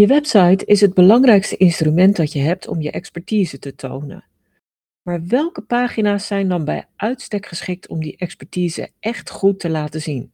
Je 0.00 0.06
website 0.06 0.64
is 0.64 0.80
het 0.80 0.94
belangrijkste 0.94 1.56
instrument 1.56 2.16
dat 2.16 2.32
je 2.32 2.38
hebt 2.38 2.68
om 2.68 2.80
je 2.80 2.90
expertise 2.90 3.58
te 3.58 3.74
tonen. 3.74 4.24
Maar 5.02 5.26
welke 5.26 5.62
pagina's 5.62 6.26
zijn 6.26 6.48
dan 6.48 6.64
bij 6.64 6.86
uitstek 6.96 7.46
geschikt 7.46 7.88
om 7.88 8.00
die 8.00 8.16
expertise 8.16 8.90
echt 9.00 9.30
goed 9.30 9.60
te 9.60 9.68
laten 9.68 10.00
zien? 10.00 10.32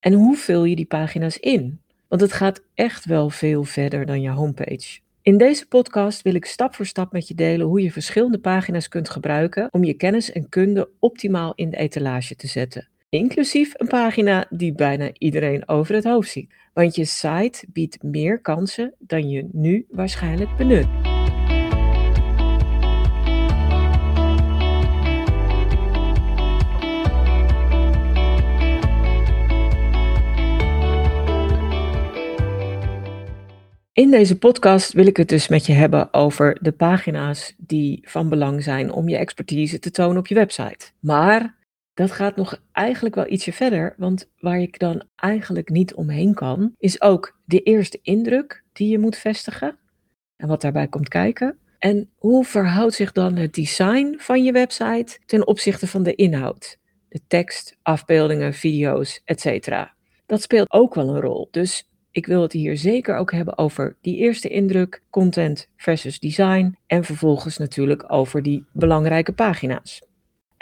En 0.00 0.12
hoe 0.12 0.36
vul 0.36 0.64
je 0.64 0.76
die 0.76 0.86
pagina's 0.86 1.36
in? 1.36 1.80
Want 2.08 2.20
het 2.20 2.32
gaat 2.32 2.62
echt 2.74 3.04
wel 3.04 3.30
veel 3.30 3.64
verder 3.64 4.06
dan 4.06 4.20
je 4.20 4.30
homepage. 4.30 5.00
In 5.22 5.38
deze 5.38 5.66
podcast 5.66 6.22
wil 6.22 6.34
ik 6.34 6.44
stap 6.44 6.74
voor 6.74 6.86
stap 6.86 7.12
met 7.12 7.28
je 7.28 7.34
delen 7.34 7.66
hoe 7.66 7.82
je 7.82 7.92
verschillende 7.92 8.38
pagina's 8.38 8.88
kunt 8.88 9.10
gebruiken 9.10 9.68
om 9.72 9.84
je 9.84 9.94
kennis 9.94 10.32
en 10.32 10.48
kunde 10.48 10.90
optimaal 10.98 11.52
in 11.54 11.70
de 11.70 11.76
etalage 11.76 12.36
te 12.36 12.46
zetten 12.46 12.88
inclusief 13.14 13.72
een 13.76 13.86
pagina 13.86 14.46
die 14.50 14.72
bijna 14.72 15.10
iedereen 15.18 15.68
over 15.68 15.94
het 15.94 16.04
hoofd 16.04 16.30
ziet. 16.30 16.54
Want 16.72 16.94
je 16.94 17.04
site 17.04 17.66
biedt 17.68 18.02
meer 18.02 18.40
kansen 18.40 18.94
dan 18.98 19.28
je 19.28 19.48
nu 19.52 19.86
waarschijnlijk 19.90 20.56
benut. 20.56 20.86
In 33.92 34.10
deze 34.10 34.38
podcast 34.38 34.92
wil 34.92 35.06
ik 35.06 35.16
het 35.16 35.28
dus 35.28 35.48
met 35.48 35.66
je 35.66 35.72
hebben 35.72 36.14
over 36.14 36.58
de 36.60 36.72
pagina's 36.72 37.54
die 37.56 38.00
van 38.02 38.28
belang 38.28 38.62
zijn 38.62 38.92
om 38.92 39.08
je 39.08 39.16
expertise 39.16 39.78
te 39.78 39.90
tonen 39.90 40.18
op 40.18 40.26
je 40.26 40.34
website. 40.34 40.90
Maar 41.00 41.54
dat 41.94 42.10
gaat 42.10 42.36
nog 42.36 42.60
eigenlijk 42.72 43.14
wel 43.14 43.30
ietsje 43.30 43.52
verder, 43.52 43.94
want 43.96 44.30
waar 44.38 44.60
ik 44.60 44.78
dan 44.78 45.02
eigenlijk 45.16 45.68
niet 45.68 45.94
omheen 45.94 46.34
kan, 46.34 46.74
is 46.78 47.00
ook 47.00 47.38
de 47.44 47.60
eerste 47.60 47.98
indruk 48.02 48.64
die 48.72 48.88
je 48.88 48.98
moet 48.98 49.16
vestigen 49.16 49.78
en 50.36 50.48
wat 50.48 50.60
daarbij 50.60 50.88
komt 50.88 51.08
kijken. 51.08 51.58
En 51.78 52.10
hoe 52.16 52.44
verhoudt 52.44 52.94
zich 52.94 53.12
dan 53.12 53.36
het 53.36 53.54
design 53.54 54.14
van 54.18 54.44
je 54.44 54.52
website 54.52 55.18
ten 55.26 55.46
opzichte 55.46 55.86
van 55.86 56.02
de 56.02 56.14
inhoud? 56.14 56.78
De 57.08 57.20
tekst, 57.26 57.76
afbeeldingen, 57.82 58.54
video's, 58.54 59.20
etc. 59.24 59.68
Dat 60.26 60.42
speelt 60.42 60.72
ook 60.72 60.94
wel 60.94 61.08
een 61.08 61.20
rol. 61.20 61.48
Dus 61.50 61.88
ik 62.10 62.26
wil 62.26 62.42
het 62.42 62.52
hier 62.52 62.76
zeker 62.76 63.16
ook 63.16 63.32
hebben 63.32 63.58
over 63.58 63.96
die 64.00 64.16
eerste 64.16 64.48
indruk, 64.48 65.02
content 65.10 65.68
versus 65.76 66.18
design 66.18 66.76
en 66.86 67.04
vervolgens 67.04 67.56
natuurlijk 67.56 68.12
over 68.12 68.42
die 68.42 68.64
belangrijke 68.72 69.32
pagina's. 69.32 70.02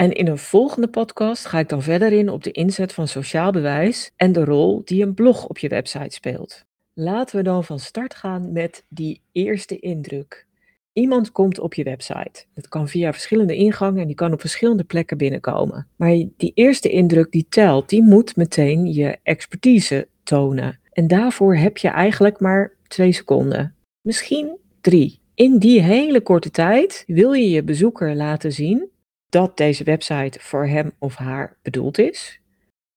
En 0.02 0.12
in 0.12 0.26
een 0.26 0.38
volgende 0.38 0.88
podcast 0.88 1.46
ga 1.46 1.58
ik 1.58 1.68
dan 1.68 1.82
verder 1.82 2.12
in 2.12 2.28
op 2.28 2.42
de 2.42 2.50
inzet 2.50 2.92
van 2.92 3.08
sociaal 3.08 3.52
bewijs 3.52 4.10
en 4.16 4.32
de 4.32 4.44
rol 4.44 4.82
die 4.84 5.02
een 5.02 5.14
blog 5.14 5.46
op 5.46 5.58
je 5.58 5.68
website 5.68 6.14
speelt. 6.14 6.64
Laten 6.94 7.36
we 7.36 7.42
dan 7.42 7.64
van 7.64 7.78
start 7.78 8.14
gaan 8.14 8.52
met 8.52 8.84
die 8.88 9.20
eerste 9.32 9.78
indruk. 9.78 10.46
Iemand 10.92 11.32
komt 11.32 11.58
op 11.58 11.74
je 11.74 11.84
website. 11.84 12.44
Dat 12.54 12.68
kan 12.68 12.88
via 12.88 13.12
verschillende 13.12 13.56
ingangen 13.56 14.00
en 14.00 14.06
die 14.06 14.16
kan 14.16 14.32
op 14.32 14.40
verschillende 14.40 14.84
plekken 14.84 15.16
binnenkomen. 15.16 15.86
Maar 15.96 16.24
die 16.36 16.52
eerste 16.54 16.88
indruk 16.88 17.30
die 17.30 17.46
telt, 17.48 17.88
die 17.88 18.02
moet 18.02 18.36
meteen 18.36 18.92
je 18.92 19.18
expertise 19.22 20.08
tonen. 20.22 20.80
En 20.92 21.08
daarvoor 21.08 21.56
heb 21.56 21.76
je 21.76 21.88
eigenlijk 21.88 22.40
maar 22.40 22.72
twee 22.88 23.12
seconden. 23.12 23.74
Misschien 24.00 24.56
drie. 24.80 25.20
In 25.34 25.58
die 25.58 25.80
hele 25.80 26.20
korte 26.20 26.50
tijd 26.50 27.04
wil 27.06 27.32
je 27.32 27.50
je 27.50 27.62
bezoeker 27.62 28.16
laten 28.16 28.52
zien 28.52 28.90
dat 29.32 29.56
deze 29.56 29.84
website 29.84 30.38
voor 30.40 30.66
hem 30.66 30.92
of 30.98 31.16
haar 31.16 31.56
bedoeld 31.62 31.98
is. 31.98 32.40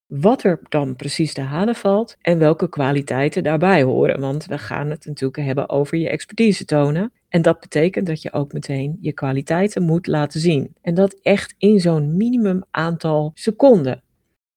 Wat 0.06 0.44
er 0.44 0.60
dan 0.70 0.96
precies 0.96 1.34
te 1.34 1.42
halen 1.42 1.76
valt 1.76 2.16
en 2.22 2.40
welke 2.40 2.70
kwaliteiten 2.70 3.44
daarbij 3.44 3.84
horen. 3.84 4.20
Want 4.20 4.46
we 4.46 4.58
gaan 4.58 4.90
het 4.90 5.06
natuurlijk 5.06 5.44
hebben 5.44 5.70
over 5.70 5.98
je 5.98 6.10
expertise 6.10 6.66
tonen. 6.66 7.12
En 7.30 7.42
dat 7.42 7.60
betekent 7.60 8.08
dat 8.08 8.22
je 8.22 8.34
ook 8.34 8.54
meteen 8.54 8.98
je 9.02 9.14
kwaliteiten 9.14 9.84
moet 9.84 10.08
laten 10.08 10.40
zien. 10.40 10.76
En 10.82 10.94
dat 10.94 11.20
echt 11.22 11.56
in 11.58 11.80
zo'n 11.80 12.18
minimum 12.18 12.64
aantal 12.72 13.32
seconden. 13.34 14.04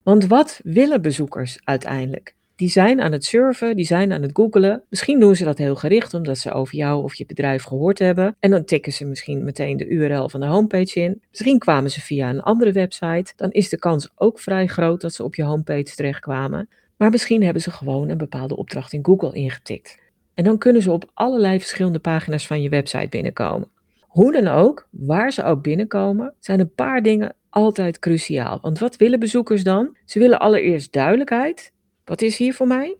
Want 0.03 0.27
wat 0.27 0.61
willen 0.63 1.03
bezoekers 1.03 1.59
uiteindelijk? 1.65 2.35
Die 2.59 2.69
zijn 2.69 3.01
aan 3.01 3.13
het 3.13 3.25
surfen, 3.25 3.77
die 3.77 3.85
zijn 3.85 4.13
aan 4.13 4.23
het 4.23 4.31
googelen. 4.33 4.83
Misschien 4.89 5.21
doen 5.21 5.37
ze 5.37 5.45
dat 5.45 5.59
heel 5.59 5.75
gericht 5.77 6.15
omdat 6.15 6.39
ze 6.39 6.53
over 6.53 6.75
jou 6.75 7.03
of 7.03 7.15
je 7.15 7.27
bedrijf 7.27 7.63
gehoord 7.63 7.99
hebben. 7.99 8.37
En 8.41 8.51
dan 8.51 8.65
tikken 8.65 8.93
ze 8.93 9.05
misschien 9.05 9.45
meteen 9.45 9.77
de 9.77 9.89
URL 9.89 10.29
van 10.29 10.41
de 10.41 10.47
homepage 10.47 11.01
in. 11.01 11.23
Misschien 11.31 11.59
kwamen 11.59 11.91
ze 11.91 12.01
via 12.01 12.31
een 12.31 12.43
andere 12.43 12.73
website. 12.73 13.33
Dan 13.37 13.51
is 13.51 13.69
de 13.69 13.79
kans 13.79 14.09
ook 14.15 14.41
vrij 14.41 14.67
groot 14.67 15.01
dat 15.01 15.15
ze 15.15 15.25
op 15.25 15.35
je 15.35 15.43
homepage 15.43 15.95
terechtkwamen. 15.95 16.69
Maar 16.97 17.11
misschien 17.11 17.43
hebben 17.43 17.63
ze 17.63 17.71
gewoon 17.71 18.09
een 18.09 18.19
bepaalde 18.19 18.57
opdracht 18.57 18.93
in 18.93 19.05
Google 19.05 19.33
ingetikt. 19.33 19.99
En 20.35 20.45
dan 20.45 20.59
kunnen 20.59 20.83
ze 20.83 20.91
op 20.91 21.11
allerlei 21.15 21.59
verschillende 21.59 21.99
pagina's 21.99 22.47
van 22.47 22.63
je 22.63 22.69
website 22.69 23.09
binnenkomen. 23.09 23.69
Hoe 24.01 24.33
dan 24.33 24.49
ook, 24.49 24.89
waar 24.91 25.33
ze 25.33 25.45
ook 25.45 25.63
binnenkomen, 25.63 26.35
zijn 26.41 26.61
een 26.61 26.75
paar 26.75 27.03
dingen 27.03 27.35
altijd 27.51 27.99
cruciaal. 27.99 28.59
Want 28.63 28.79
wat 28.79 28.97
willen 28.97 29.21
bezoekers 29.21 29.63
dan? 29.63 29.97
Ze 30.05 30.19
willen 30.19 30.39
allereerst 30.39 30.93
duidelijkheid 30.93 31.73
wat 32.09 32.23
is 32.23 32.37
hier 32.37 32.55
voor 32.55 32.67
mij? 32.67 32.97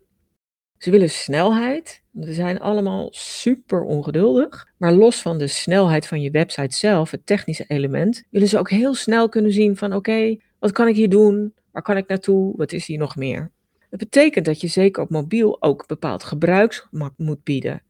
Ze 0.79 0.91
willen 0.91 1.11
snelheid. 1.11 2.03
We 2.11 2.33
zijn 2.33 2.61
allemaal 2.61 3.09
super 3.11 3.83
ongeduldig. 3.83 4.69
Maar 4.77 4.93
los 4.93 5.23
van 5.23 5.39
de 5.39 5.47
snelheid 5.47 6.07
van 6.07 6.21
je 6.21 6.31
website 6.31 6.77
zelf, 6.77 7.11
het 7.11 7.27
technische 7.27 7.65
element, 7.69 8.25
willen 8.31 8.49
ze 8.49 8.59
ook 8.59 8.71
heel 8.71 8.95
snel 8.95 9.29
kunnen 9.29 9.53
zien 9.53 9.77
van 9.77 9.93
oké, 9.93 10.37
wat 10.59 10.73
kan 10.73 10.89
ik 10.89 10.97
hier 10.97 11.09
doen? 11.09 11.55
Waar 11.73 11.83
kan 11.83 11.97
ik 11.97 12.09
naartoe? 12.09 12.57
Wat 12.57 12.73
is 12.73 12.87
hier 12.87 12.99
nog 12.99 13.17
meer? 13.17 13.51
Dat 13.91 13.99
betekent 13.99 14.45
dat 14.45 14.61
je 14.61 14.67
zeker 14.67 15.03
op 15.03 15.11
mobiel 15.11 15.63
ook 15.63 15.87
bepaald 15.87 16.25
gebruiksgemak 16.25 17.13
moet 17.17 17.45
bieden. 17.45 17.83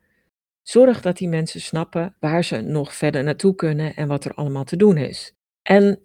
Zorg 0.63 1.01
dat 1.01 1.17
die 1.17 1.29
mensen 1.29 1.61
snappen 1.61 2.17
waar 2.21 2.45
ze 2.45 2.61
nog 2.61 2.95
verder 2.95 3.25
naartoe 3.25 3.55
kunnen 3.55 3.95
en 3.97 4.09
wat 4.09 4.25
er 4.25 4.35
allemaal 4.35 4.65
te 4.65 4.77
doen 4.77 4.97
is. 4.97 5.35
En 5.63 6.01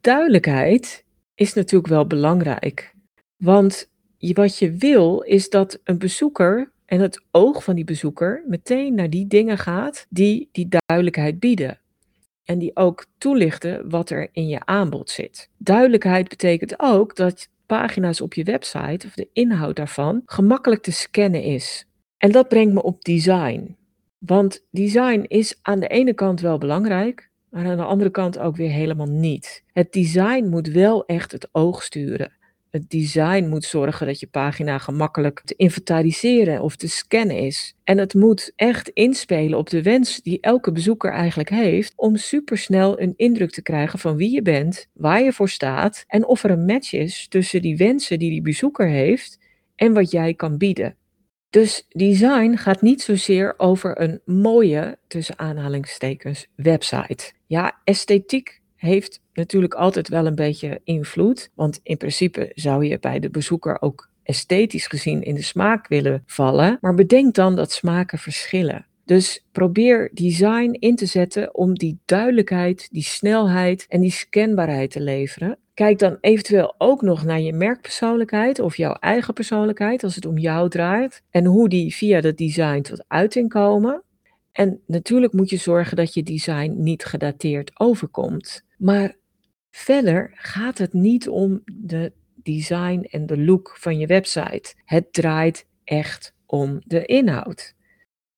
duidelijkheid 0.00 1.04
is 1.34 1.52
natuurlijk 1.52 1.92
wel 1.92 2.06
belangrijk. 2.06 2.94
Want 3.36 3.90
wat 4.30 4.58
je 4.58 4.72
wil 4.72 5.20
is 5.20 5.50
dat 5.50 5.80
een 5.84 5.98
bezoeker 5.98 6.72
en 6.86 7.00
het 7.00 7.24
oog 7.30 7.64
van 7.64 7.74
die 7.74 7.84
bezoeker 7.84 8.44
meteen 8.46 8.94
naar 8.94 9.10
die 9.10 9.26
dingen 9.26 9.58
gaat 9.58 10.06
die 10.08 10.48
die 10.52 10.68
duidelijkheid 10.68 11.40
bieden. 11.40 11.80
En 12.44 12.58
die 12.58 12.76
ook 12.76 13.06
toelichten 13.18 13.90
wat 13.90 14.10
er 14.10 14.28
in 14.32 14.48
je 14.48 14.64
aanbod 14.64 15.10
zit. 15.10 15.50
Duidelijkheid 15.58 16.28
betekent 16.28 16.74
ook 16.76 17.16
dat 17.16 17.48
pagina's 17.66 18.20
op 18.20 18.34
je 18.34 18.44
website 18.44 19.06
of 19.06 19.14
de 19.14 19.28
inhoud 19.32 19.76
daarvan 19.76 20.22
gemakkelijk 20.26 20.82
te 20.82 20.92
scannen 20.92 21.42
is. 21.42 21.86
En 22.18 22.32
dat 22.32 22.48
brengt 22.48 22.74
me 22.74 22.82
op 22.82 23.04
design. 23.04 23.76
Want 24.18 24.66
design 24.70 25.24
is 25.28 25.58
aan 25.62 25.80
de 25.80 25.88
ene 25.88 26.14
kant 26.14 26.40
wel 26.40 26.58
belangrijk, 26.58 27.30
maar 27.50 27.66
aan 27.66 27.76
de 27.76 27.84
andere 27.84 28.10
kant 28.10 28.38
ook 28.38 28.56
weer 28.56 28.70
helemaal 28.70 29.06
niet. 29.06 29.64
Het 29.72 29.92
design 29.92 30.44
moet 30.44 30.68
wel 30.68 31.06
echt 31.06 31.32
het 31.32 31.48
oog 31.52 31.82
sturen. 31.82 32.32
Het 32.72 32.90
design 32.90 33.44
moet 33.48 33.64
zorgen 33.64 34.06
dat 34.06 34.20
je 34.20 34.26
pagina 34.26 34.78
gemakkelijk 34.78 35.40
te 35.44 35.54
inventariseren 35.56 36.62
of 36.62 36.76
te 36.76 36.88
scannen 36.88 37.36
is. 37.36 37.74
En 37.84 37.98
het 37.98 38.14
moet 38.14 38.52
echt 38.56 38.88
inspelen 38.88 39.58
op 39.58 39.70
de 39.70 39.82
wens 39.82 40.22
die 40.22 40.40
elke 40.40 40.72
bezoeker 40.72 41.12
eigenlijk 41.12 41.48
heeft 41.48 41.92
om 41.96 42.16
supersnel 42.16 43.00
een 43.00 43.14
indruk 43.16 43.50
te 43.50 43.62
krijgen 43.62 43.98
van 43.98 44.16
wie 44.16 44.30
je 44.30 44.42
bent, 44.42 44.86
waar 44.92 45.22
je 45.22 45.32
voor 45.32 45.48
staat 45.48 46.04
en 46.06 46.26
of 46.26 46.44
er 46.44 46.50
een 46.50 46.64
match 46.64 46.92
is 46.92 47.28
tussen 47.28 47.62
die 47.62 47.76
wensen 47.76 48.18
die 48.18 48.30
die 48.30 48.42
bezoeker 48.42 48.88
heeft 48.88 49.38
en 49.76 49.92
wat 49.92 50.10
jij 50.10 50.34
kan 50.34 50.58
bieden. 50.58 50.96
Dus 51.50 51.86
design 51.88 52.54
gaat 52.54 52.82
niet 52.82 53.02
zozeer 53.02 53.54
over 53.56 54.00
een 54.00 54.20
mooie, 54.24 54.98
tussen 55.06 55.38
aanhalingstekens, 55.38 56.46
website. 56.56 57.32
Ja, 57.46 57.80
esthetiek 57.84 58.61
heeft 58.82 59.20
natuurlijk 59.34 59.74
altijd 59.74 60.08
wel 60.08 60.26
een 60.26 60.34
beetje 60.34 60.80
invloed. 60.84 61.50
Want 61.54 61.80
in 61.82 61.96
principe 61.96 62.50
zou 62.54 62.84
je 62.84 62.98
bij 62.98 63.18
de 63.18 63.30
bezoeker 63.30 63.82
ook 63.82 64.08
esthetisch 64.22 64.86
gezien 64.86 65.22
in 65.22 65.34
de 65.34 65.42
smaak 65.42 65.88
willen 65.88 66.22
vallen. 66.26 66.78
Maar 66.80 66.94
bedenk 66.94 67.34
dan 67.34 67.56
dat 67.56 67.72
smaken 67.72 68.18
verschillen. 68.18 68.86
Dus 69.04 69.46
probeer 69.52 70.10
design 70.14 70.76
in 70.78 70.96
te 70.96 71.06
zetten 71.06 71.54
om 71.54 71.74
die 71.74 71.98
duidelijkheid, 72.04 72.88
die 72.90 73.02
snelheid 73.02 73.86
en 73.88 74.00
die 74.00 74.10
scanbaarheid 74.10 74.90
te 74.90 75.00
leveren. 75.00 75.58
Kijk 75.74 75.98
dan 75.98 76.18
eventueel 76.20 76.74
ook 76.78 77.02
nog 77.02 77.24
naar 77.24 77.40
je 77.40 77.52
merkpersoonlijkheid 77.52 78.58
of 78.58 78.76
jouw 78.76 78.92
eigen 78.92 79.34
persoonlijkheid 79.34 80.04
als 80.04 80.14
het 80.14 80.26
om 80.26 80.38
jou 80.38 80.68
draait. 80.68 81.22
En 81.30 81.44
hoe 81.44 81.68
die 81.68 81.94
via 81.94 82.20
dat 82.20 82.36
design 82.36 82.80
tot 82.80 83.04
uiting 83.08 83.48
komen. 83.48 84.02
En 84.52 84.80
natuurlijk 84.86 85.32
moet 85.32 85.50
je 85.50 85.56
zorgen 85.56 85.96
dat 85.96 86.14
je 86.14 86.22
design 86.22 86.74
niet 86.76 87.04
gedateerd 87.04 87.80
overkomt. 87.80 88.64
Maar 88.82 89.16
verder 89.70 90.30
gaat 90.34 90.78
het 90.78 90.92
niet 90.92 91.28
om 91.28 91.62
de 91.72 92.12
design 92.34 93.06
en 93.10 93.26
de 93.26 93.38
look 93.38 93.76
van 93.78 93.98
je 93.98 94.06
website. 94.06 94.74
Het 94.84 95.12
draait 95.12 95.66
echt 95.84 96.34
om 96.46 96.80
de 96.84 97.04
inhoud. 97.04 97.74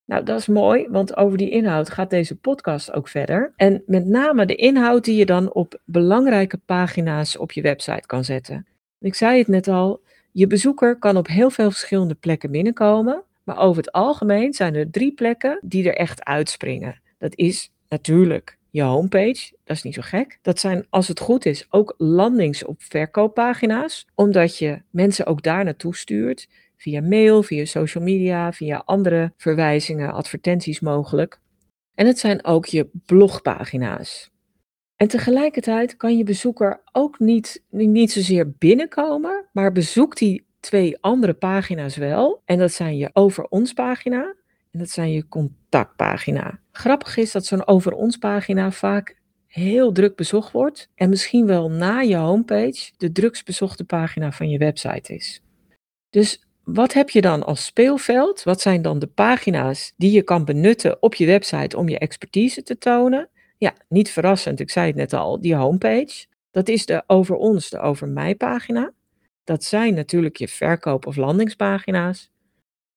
Nou, 0.05 0.25
dat 0.25 0.39
is 0.39 0.47
mooi, 0.47 0.89
want 0.89 1.17
over 1.17 1.39
die 1.39 1.51
inhoud 1.51 1.91
gaat 1.91 2.11
deze 2.11 2.37
podcast 2.37 2.93
ook 2.93 3.09
verder. 3.09 3.53
En 3.57 3.83
met 3.87 4.07
name 4.07 4.47
de 4.47 4.55
inhoud 4.55 5.05
die 5.05 5.17
je 5.17 5.27
dan 5.27 5.53
op 5.53 5.81
belangrijke 5.85 6.59
pagina's 6.59 7.39
op 7.39 7.53
je 7.53 7.63
website 7.63 8.07
kan 8.07 8.25
zetten. 8.25 8.67
Ik 9.01 9.15
zei 9.15 9.39
het 9.39 9.49
net 9.49 9.69
al, 9.69 10.01
je 10.33 10.47
bezoeker 10.47 10.99
kan 10.99 11.17
op 11.17 11.27
heel 11.27 11.51
veel 11.51 11.71
verschillende 11.71 12.15
plekken 12.15 12.51
binnenkomen, 12.51 13.23
Maar 13.45 13.59
over 13.59 13.83
het 13.83 13.93
algemeen 13.93 14.53
zijn 14.53 14.75
er 14.75 14.91
drie 14.91 15.13
plekken 15.13 15.59
die 15.63 15.89
er 15.89 15.97
echt 15.97 16.25
uitspringen. 16.25 17.01
Dat 17.19 17.37
is 17.37 17.73
natuurlijk 17.89 18.59
je 18.75 18.83
homepage, 18.83 19.53
dat 19.65 19.77
is 19.77 19.83
niet 19.83 19.95
zo 19.95 20.03
gek. 20.03 20.39
Dat 20.43 20.59
zijn, 20.59 20.87
als 20.91 21.09
het 21.09 21.21
goed 21.21 21.47
is, 21.47 21.67
ook 21.71 21.95
landings- 21.99 22.65
op 22.65 22.83
verkooppagina's, 22.83 24.07
omdat 24.15 24.59
je 24.59 24.83
mensen 24.91 25.27
ook 25.27 25.43
daar 25.43 25.65
naartoe 25.65 25.97
stuurt, 25.97 26.49
via 26.77 27.01
mail, 27.01 27.43
via 27.43 27.65
social 27.65 28.05
media, 28.05 28.53
via 28.53 28.83
andere 28.85 29.33
verwijzingen, 29.37 30.13
advertenties 30.13 30.81
mogelijk. 30.81 31.41
En 31.95 32.07
het 32.07 32.19
zijn 32.19 32.45
ook 32.45 32.67
je 32.67 32.89
blogpagina's. 33.07 34.31
En 34.97 35.09
tegelijkertijd 35.09 35.97
kan 35.97 36.17
je 36.17 36.25
bezoeker 36.25 36.83
ook 36.93 37.19
niet, 37.19 37.63
niet 37.71 38.13
zozeer 38.13 38.51
binnenkomen, 38.51 39.49
maar 39.53 39.73
bezoekt 39.73 40.19
die 40.19 40.47
twee 40.61 40.99
andere 41.01 41.35
pagina's 41.35 41.97
wel. 41.97 42.43
En 42.45 42.59
dat 42.59 42.73
zijn 42.73 42.97
je 42.97 43.11
over 43.13 43.45
ons 43.45 43.73
pagina 43.73 44.35
en 44.75 44.81
dat 44.81 44.91
zijn 44.91 45.13
je 45.13 45.29
contactpagina. 45.29 46.61
Grappig 46.73 47.17
is 47.17 47.33
dat 47.33 47.47
zo'n 47.47 47.67
over 47.67 47.93
ons 47.93 48.17
pagina 48.17 48.71
vaak 48.71 49.17
heel 49.47 49.93
druk 49.93 50.17
bezocht 50.17 50.53
wordt 50.53 50.91
en 50.95 51.09
misschien 51.09 51.47
wel 51.47 51.71
na 51.71 52.01
je 52.01 52.17
homepage 52.17 52.93
de 52.97 53.13
drukst 53.13 53.45
bezochte 53.45 53.85
pagina 53.85 54.33
van 54.33 54.51
je 54.51 54.59
website 54.59 55.15
is. 55.15 55.43
Dus 56.11 56.45
wat 56.65 56.93
heb 56.93 57.11
je 57.11 57.21
dan 57.21 57.45
als 57.45 57.65
speelveld? 57.65 58.43
Wat 58.43 58.61
zijn 58.61 58.83
dan 58.83 58.99
de 58.99 59.07
pagina's 59.07 59.93
die 59.97 60.13
je 60.13 60.23
kan 60.23 60.45
benutten 60.45 61.03
op 61.03 61.15
je 61.15 61.27
website 61.27 61.77
om 61.77 61.89
je 61.89 61.99
expertise 61.99 62.63
te 62.63 62.79
tonen? 62.79 63.29
Ja, 63.59 63.75
niet 63.89 64.11
verrassend, 64.11 64.61
ik 64.61 64.71
zei 64.71 64.87
het 64.87 64.97
net 64.97 65.13
al, 65.13 65.41
die 65.41 65.55
homepage. 65.55 66.27
Dat 66.51 66.69
is 66.69 66.87
de 66.87 67.03
over 67.07 67.37
ons, 67.37 67.71
de 67.71 67.79
over 67.79 68.09
mij 68.09 68.35
pagina. 68.35 68.93
Dat 69.45 69.65
zijn 69.65 69.95
natuurlijk 69.95 70.37
je 70.37 70.49
verkoop- 70.49 71.07
of 71.07 71.17
landingspagina's. 71.17 72.31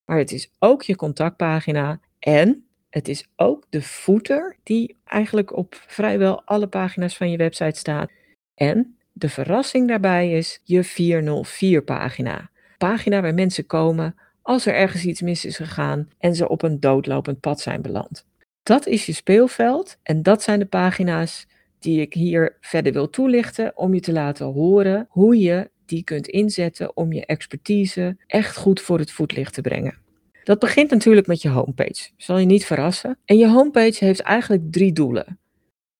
Maar 0.07 0.17
het 0.17 0.31
is 0.31 0.51
ook 0.59 0.83
je 0.83 0.95
contactpagina 0.95 1.99
en 2.19 2.65
het 2.89 3.07
is 3.07 3.27
ook 3.35 3.65
de 3.69 3.81
footer 3.81 4.57
die 4.63 4.95
eigenlijk 5.03 5.55
op 5.55 5.83
vrijwel 5.87 6.41
alle 6.43 6.67
pagina's 6.67 7.17
van 7.17 7.31
je 7.31 7.37
website 7.37 7.79
staat. 7.79 8.11
En 8.55 8.97
de 9.11 9.29
verrassing 9.29 9.87
daarbij 9.87 10.31
is 10.31 10.61
je 10.63 10.83
404 10.83 11.83
pagina. 11.83 12.49
Pagina 12.77 13.21
waar 13.21 13.33
mensen 13.33 13.65
komen 13.65 14.15
als 14.41 14.65
er 14.65 14.73
ergens 14.73 15.05
iets 15.05 15.21
mis 15.21 15.45
is 15.45 15.57
gegaan 15.57 16.09
en 16.17 16.35
ze 16.35 16.49
op 16.49 16.61
een 16.61 16.79
doodlopend 16.79 17.39
pad 17.39 17.59
zijn 17.59 17.81
beland. 17.81 18.25
Dat 18.63 18.85
is 18.85 19.05
je 19.05 19.13
speelveld 19.13 19.97
en 20.03 20.23
dat 20.23 20.43
zijn 20.43 20.59
de 20.59 20.65
pagina's 20.65 21.47
die 21.79 22.01
ik 22.01 22.13
hier 22.13 22.57
verder 22.61 22.93
wil 22.93 23.09
toelichten 23.09 23.77
om 23.77 23.93
je 23.93 23.99
te 23.99 24.11
laten 24.11 24.45
horen 24.45 25.07
hoe 25.09 25.37
je 25.39 25.69
die 25.87 26.03
kunt 26.03 26.27
inzetten 26.27 26.97
om 26.97 27.13
je 27.13 27.25
expertise 27.25 28.17
echt 28.27 28.57
goed 28.57 28.81
voor 28.81 28.99
het 28.99 29.11
voetlicht 29.11 29.53
te 29.53 29.61
brengen. 29.61 29.97
Dat 30.43 30.59
begint 30.59 30.89
natuurlijk 30.89 31.27
met 31.27 31.41
je 31.41 31.49
homepage. 31.49 32.09
Zal 32.17 32.37
je 32.37 32.45
niet 32.45 32.65
verrassen. 32.65 33.17
En 33.25 33.37
je 33.37 33.47
homepage 33.47 34.05
heeft 34.05 34.19
eigenlijk 34.19 34.71
drie 34.71 34.93
doelen. 34.93 35.39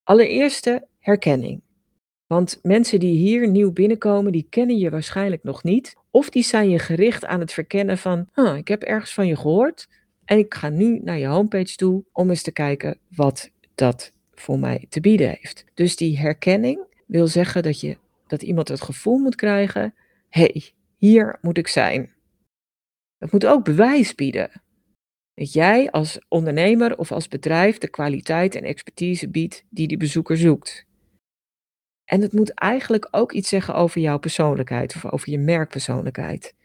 Allereerste 0.04 0.88
herkenning. 1.00 1.62
Want 2.28 2.60
mensen 2.62 3.00
die 3.00 3.18
hier 3.18 3.48
nieuw 3.48 3.72
binnenkomen, 3.72 4.32
die 4.32 4.48
kennen 4.50 4.78
je 4.78 4.90
waarschijnlijk 4.90 5.44
nog 5.44 5.64
niet. 5.64 5.96
Of 6.12 6.30
die 6.30 6.44
zijn 6.44 6.70
je 6.70 6.80
gericht 6.80 7.26
aan 7.26 7.40
het 7.40 7.54
verkennen 7.54 7.98
van, 7.98 8.30
ah, 8.34 8.58
ik 8.58 8.68
heb 8.68 8.84
ergens 8.84 9.14
van 9.14 9.28
je 9.28 9.36
gehoord. 9.36 9.88
En 10.26 10.38
ik 10.38 10.54
ga 10.54 10.70
nu 10.70 11.00
naar 11.04 11.18
je 11.18 11.28
homepage 11.28 11.76
toe 11.76 12.04
om 12.12 12.30
eens 12.30 12.42
te 12.42 12.52
kijken 12.52 12.98
wat 13.16 13.52
dat 13.76 14.12
voor 14.34 14.60
mij 14.60 14.86
te 14.90 15.00
bieden 15.00 15.30
heeft. 15.30 15.66
Dus 15.74 15.96
die 15.96 16.18
herkenning 16.18 16.80
wil 17.06 17.28
zeggen 17.28 17.64
dat, 17.64 17.80
je, 17.80 17.98
dat 18.30 18.42
iemand 18.42 18.68
het 18.68 18.82
gevoel 18.82 19.18
moet 19.18 19.36
krijgen, 19.36 19.94
hé, 20.30 20.42
hey, 20.42 20.72
hier 20.96 21.38
moet 21.42 21.58
ik 21.58 21.68
zijn. 21.68 22.14
Het 23.18 23.32
moet 23.32 23.46
ook 23.46 23.64
bewijs 23.64 24.16
bieden. 24.16 24.62
Dat 25.34 25.54
jij 25.54 25.92
als 25.92 26.20
ondernemer 26.28 26.98
of 26.98 27.12
als 27.12 27.28
bedrijf 27.28 27.78
de 27.78 27.90
kwaliteit 27.90 28.56
en 28.56 28.64
expertise 28.64 29.30
biedt 29.30 29.66
die 29.70 29.88
die 29.88 29.98
bezoeker 29.98 30.38
zoekt. 30.38 30.86
En 32.06 32.22
het 32.22 32.34
moet 32.34 32.54
eigenlijk 32.54 33.08
ook 33.12 33.32
iets 33.32 33.50
zeggen 33.50 33.76
over 33.76 34.02
jouw 34.02 34.18
persoonlijkheid 34.20 34.96
of 34.96 35.06
over 35.06 35.30
je 35.30 35.40
merkpersoonlijkheid. 35.40 36.56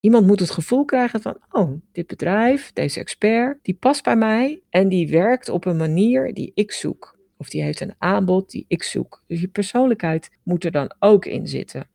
Iemand 0.00 0.26
moet 0.26 0.40
het 0.40 0.50
gevoel 0.50 0.84
krijgen 0.84 1.20
van, 1.20 1.38
oh, 1.50 1.82
dit 1.92 2.06
bedrijf, 2.06 2.72
deze 2.72 3.00
expert, 3.00 3.58
die 3.62 3.74
past 3.74 4.02
bij 4.02 4.16
mij 4.16 4.62
en 4.70 4.88
die 4.88 5.10
werkt 5.10 5.48
op 5.48 5.64
een 5.64 5.76
manier 5.76 6.34
die 6.34 6.52
ik 6.54 6.72
zoek. 6.72 7.18
Of 7.40 7.48
die 7.48 7.62
heeft 7.62 7.80
een 7.80 7.94
aanbod 7.98 8.50
die 8.50 8.64
ik 8.68 8.82
zoek. 8.82 9.22
Dus 9.26 9.40
je 9.40 9.48
persoonlijkheid 9.48 10.30
moet 10.42 10.64
er 10.64 10.70
dan 10.70 10.94
ook 10.98 11.24
in 11.24 11.48
zitten. 11.48 11.88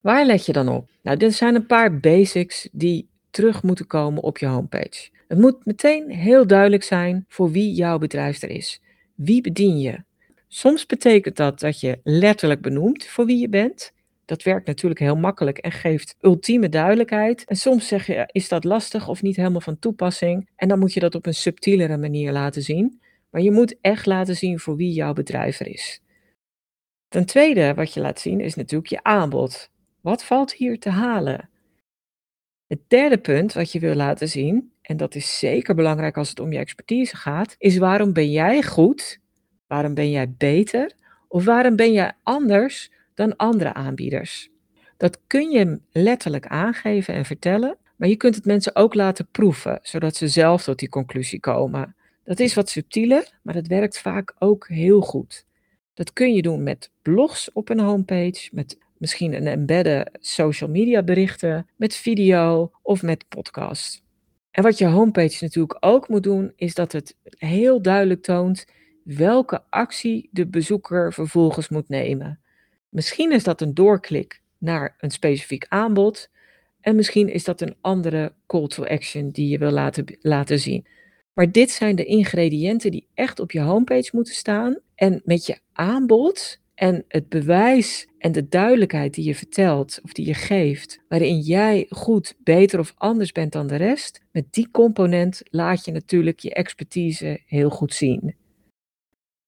Waar 0.00 0.26
let 0.26 0.46
je 0.46 0.52
dan 0.52 0.68
op? 0.68 0.90
Nou, 1.02 1.16
dit 1.16 1.34
zijn 1.34 1.54
een 1.54 1.66
paar 1.66 1.98
basics 1.98 2.68
die 2.72 3.08
terug 3.30 3.62
moeten 3.62 3.86
komen 3.86 4.22
op 4.22 4.38
je 4.38 4.46
homepage. 4.46 5.08
Het 5.28 5.38
moet 5.38 5.64
meteen 5.64 6.10
heel 6.10 6.46
duidelijk 6.46 6.82
zijn 6.82 7.24
voor 7.28 7.50
wie 7.50 7.72
jouw 7.72 7.98
bedrijf 7.98 8.42
er 8.42 8.50
is. 8.50 8.80
Wie 9.14 9.40
bedien 9.40 9.80
je? 9.80 10.02
Soms 10.48 10.86
betekent 10.86 11.36
dat 11.36 11.60
dat 11.60 11.80
je 11.80 12.00
letterlijk 12.02 12.60
benoemt 12.60 13.04
voor 13.04 13.26
wie 13.26 13.38
je 13.38 13.48
bent. 13.48 13.92
Dat 14.24 14.42
werkt 14.42 14.66
natuurlijk 14.66 15.00
heel 15.00 15.16
makkelijk 15.16 15.58
en 15.58 15.72
geeft 15.72 16.16
ultieme 16.20 16.68
duidelijkheid. 16.68 17.44
En 17.44 17.56
soms 17.56 17.88
zeg 17.88 18.06
je, 18.06 18.28
is 18.32 18.48
dat 18.48 18.64
lastig 18.64 19.08
of 19.08 19.22
niet 19.22 19.36
helemaal 19.36 19.60
van 19.60 19.78
toepassing? 19.78 20.48
En 20.56 20.68
dan 20.68 20.78
moet 20.78 20.92
je 20.92 21.00
dat 21.00 21.14
op 21.14 21.26
een 21.26 21.34
subtielere 21.34 21.96
manier 21.96 22.32
laten 22.32 22.62
zien. 22.62 23.00
Maar 23.30 23.42
je 23.42 23.50
moet 23.50 23.76
echt 23.80 24.06
laten 24.06 24.36
zien 24.36 24.58
voor 24.58 24.76
wie 24.76 24.92
jouw 24.92 25.12
bedrijf 25.12 25.60
er 25.60 25.66
is. 25.66 26.02
Ten 27.08 27.26
tweede 27.26 27.74
wat 27.74 27.94
je 27.94 28.00
laat 28.00 28.20
zien 28.20 28.40
is 28.40 28.54
natuurlijk 28.54 28.90
je 28.90 29.02
aanbod. 29.02 29.70
Wat 30.00 30.24
valt 30.24 30.52
hier 30.52 30.78
te 30.78 30.90
halen? 30.90 31.50
Het 32.66 32.80
derde 32.88 33.18
punt 33.18 33.52
wat 33.52 33.72
je 33.72 33.78
wil 33.78 33.94
laten 33.94 34.28
zien, 34.28 34.72
en 34.82 34.96
dat 34.96 35.14
is 35.14 35.38
zeker 35.38 35.74
belangrijk 35.74 36.16
als 36.16 36.28
het 36.28 36.40
om 36.40 36.52
je 36.52 36.58
expertise 36.58 37.16
gaat, 37.16 37.54
is 37.58 37.78
waarom 37.78 38.12
ben 38.12 38.30
jij 38.30 38.62
goed? 38.62 39.20
Waarom 39.66 39.94
ben 39.94 40.10
jij 40.10 40.32
beter? 40.32 40.92
Of 41.28 41.44
waarom 41.44 41.76
ben 41.76 41.92
jij 41.92 42.12
anders 42.22 42.90
dan 43.14 43.36
andere 43.36 43.74
aanbieders? 43.74 44.50
Dat 44.96 45.20
kun 45.26 45.50
je 45.50 45.80
letterlijk 45.92 46.46
aangeven 46.46 47.14
en 47.14 47.24
vertellen, 47.24 47.78
maar 47.96 48.08
je 48.08 48.16
kunt 48.16 48.34
het 48.34 48.44
mensen 48.44 48.76
ook 48.76 48.94
laten 48.94 49.28
proeven, 49.30 49.78
zodat 49.82 50.16
ze 50.16 50.28
zelf 50.28 50.62
tot 50.62 50.78
die 50.78 50.88
conclusie 50.88 51.40
komen. 51.40 51.96
Dat 52.28 52.40
is 52.40 52.54
wat 52.54 52.68
subtieler, 52.68 53.32
maar 53.42 53.54
dat 53.54 53.66
werkt 53.66 53.98
vaak 53.98 54.34
ook 54.38 54.68
heel 54.68 55.00
goed. 55.00 55.46
Dat 55.94 56.12
kun 56.12 56.34
je 56.34 56.42
doen 56.42 56.62
met 56.62 56.90
blogs 57.02 57.52
op 57.52 57.68
een 57.68 57.80
homepage, 57.80 58.48
met 58.52 58.78
misschien 58.98 59.32
een 59.32 59.46
embedde 59.46 60.06
social 60.20 60.70
media 60.70 61.02
berichten, 61.02 61.66
met 61.76 61.94
video 61.94 62.70
of 62.82 63.02
met 63.02 63.28
podcast. 63.28 64.02
En 64.50 64.62
wat 64.62 64.78
je 64.78 64.86
homepage 64.86 65.44
natuurlijk 65.44 65.76
ook 65.80 66.08
moet 66.08 66.22
doen, 66.22 66.52
is 66.56 66.74
dat 66.74 66.92
het 66.92 67.16
heel 67.38 67.82
duidelijk 67.82 68.22
toont 68.22 68.66
welke 69.04 69.62
actie 69.70 70.28
de 70.32 70.46
bezoeker 70.46 71.12
vervolgens 71.12 71.68
moet 71.68 71.88
nemen. 71.88 72.40
Misschien 72.88 73.32
is 73.32 73.44
dat 73.44 73.60
een 73.60 73.74
doorklik 73.74 74.42
naar 74.58 74.96
een 74.98 75.10
specifiek 75.10 75.66
aanbod 75.68 76.30
en 76.80 76.96
misschien 76.96 77.28
is 77.28 77.44
dat 77.44 77.60
een 77.60 77.76
andere 77.80 78.32
call 78.46 78.66
to 78.66 78.84
action 78.84 79.30
die 79.30 79.48
je 79.48 79.58
wil 79.58 79.70
laten, 79.70 80.04
laten 80.20 80.58
zien. 80.58 80.86
Maar 81.38 81.52
dit 81.52 81.70
zijn 81.70 81.96
de 81.96 82.04
ingrediënten 82.04 82.90
die 82.90 83.08
echt 83.14 83.40
op 83.40 83.50
je 83.50 83.60
homepage 83.60 84.10
moeten 84.12 84.34
staan. 84.34 84.78
En 84.94 85.22
met 85.24 85.46
je 85.46 85.58
aanbod 85.72 86.60
en 86.74 87.04
het 87.08 87.28
bewijs 87.28 88.08
en 88.18 88.32
de 88.32 88.48
duidelijkheid 88.48 89.14
die 89.14 89.24
je 89.24 89.34
vertelt 89.34 90.00
of 90.02 90.12
die 90.12 90.26
je 90.26 90.34
geeft, 90.34 91.00
waarin 91.08 91.38
jij 91.38 91.86
goed, 91.88 92.34
beter 92.42 92.78
of 92.78 92.92
anders 92.96 93.32
bent 93.32 93.52
dan 93.52 93.66
de 93.66 93.76
rest, 93.76 94.20
met 94.32 94.52
die 94.52 94.70
component 94.70 95.42
laat 95.44 95.84
je 95.84 95.92
natuurlijk 95.92 96.38
je 96.38 96.54
expertise 96.54 97.40
heel 97.46 97.70
goed 97.70 97.94
zien. 97.94 98.36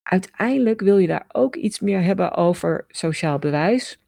Uiteindelijk 0.03 0.81
wil 0.81 0.99
je 0.99 1.07
daar 1.07 1.27
ook 1.33 1.57
iets 1.57 1.81
meer 1.81 2.03
hebben 2.03 2.35
over 2.35 2.85
sociaal 2.89 3.39
bewijs. 3.39 4.00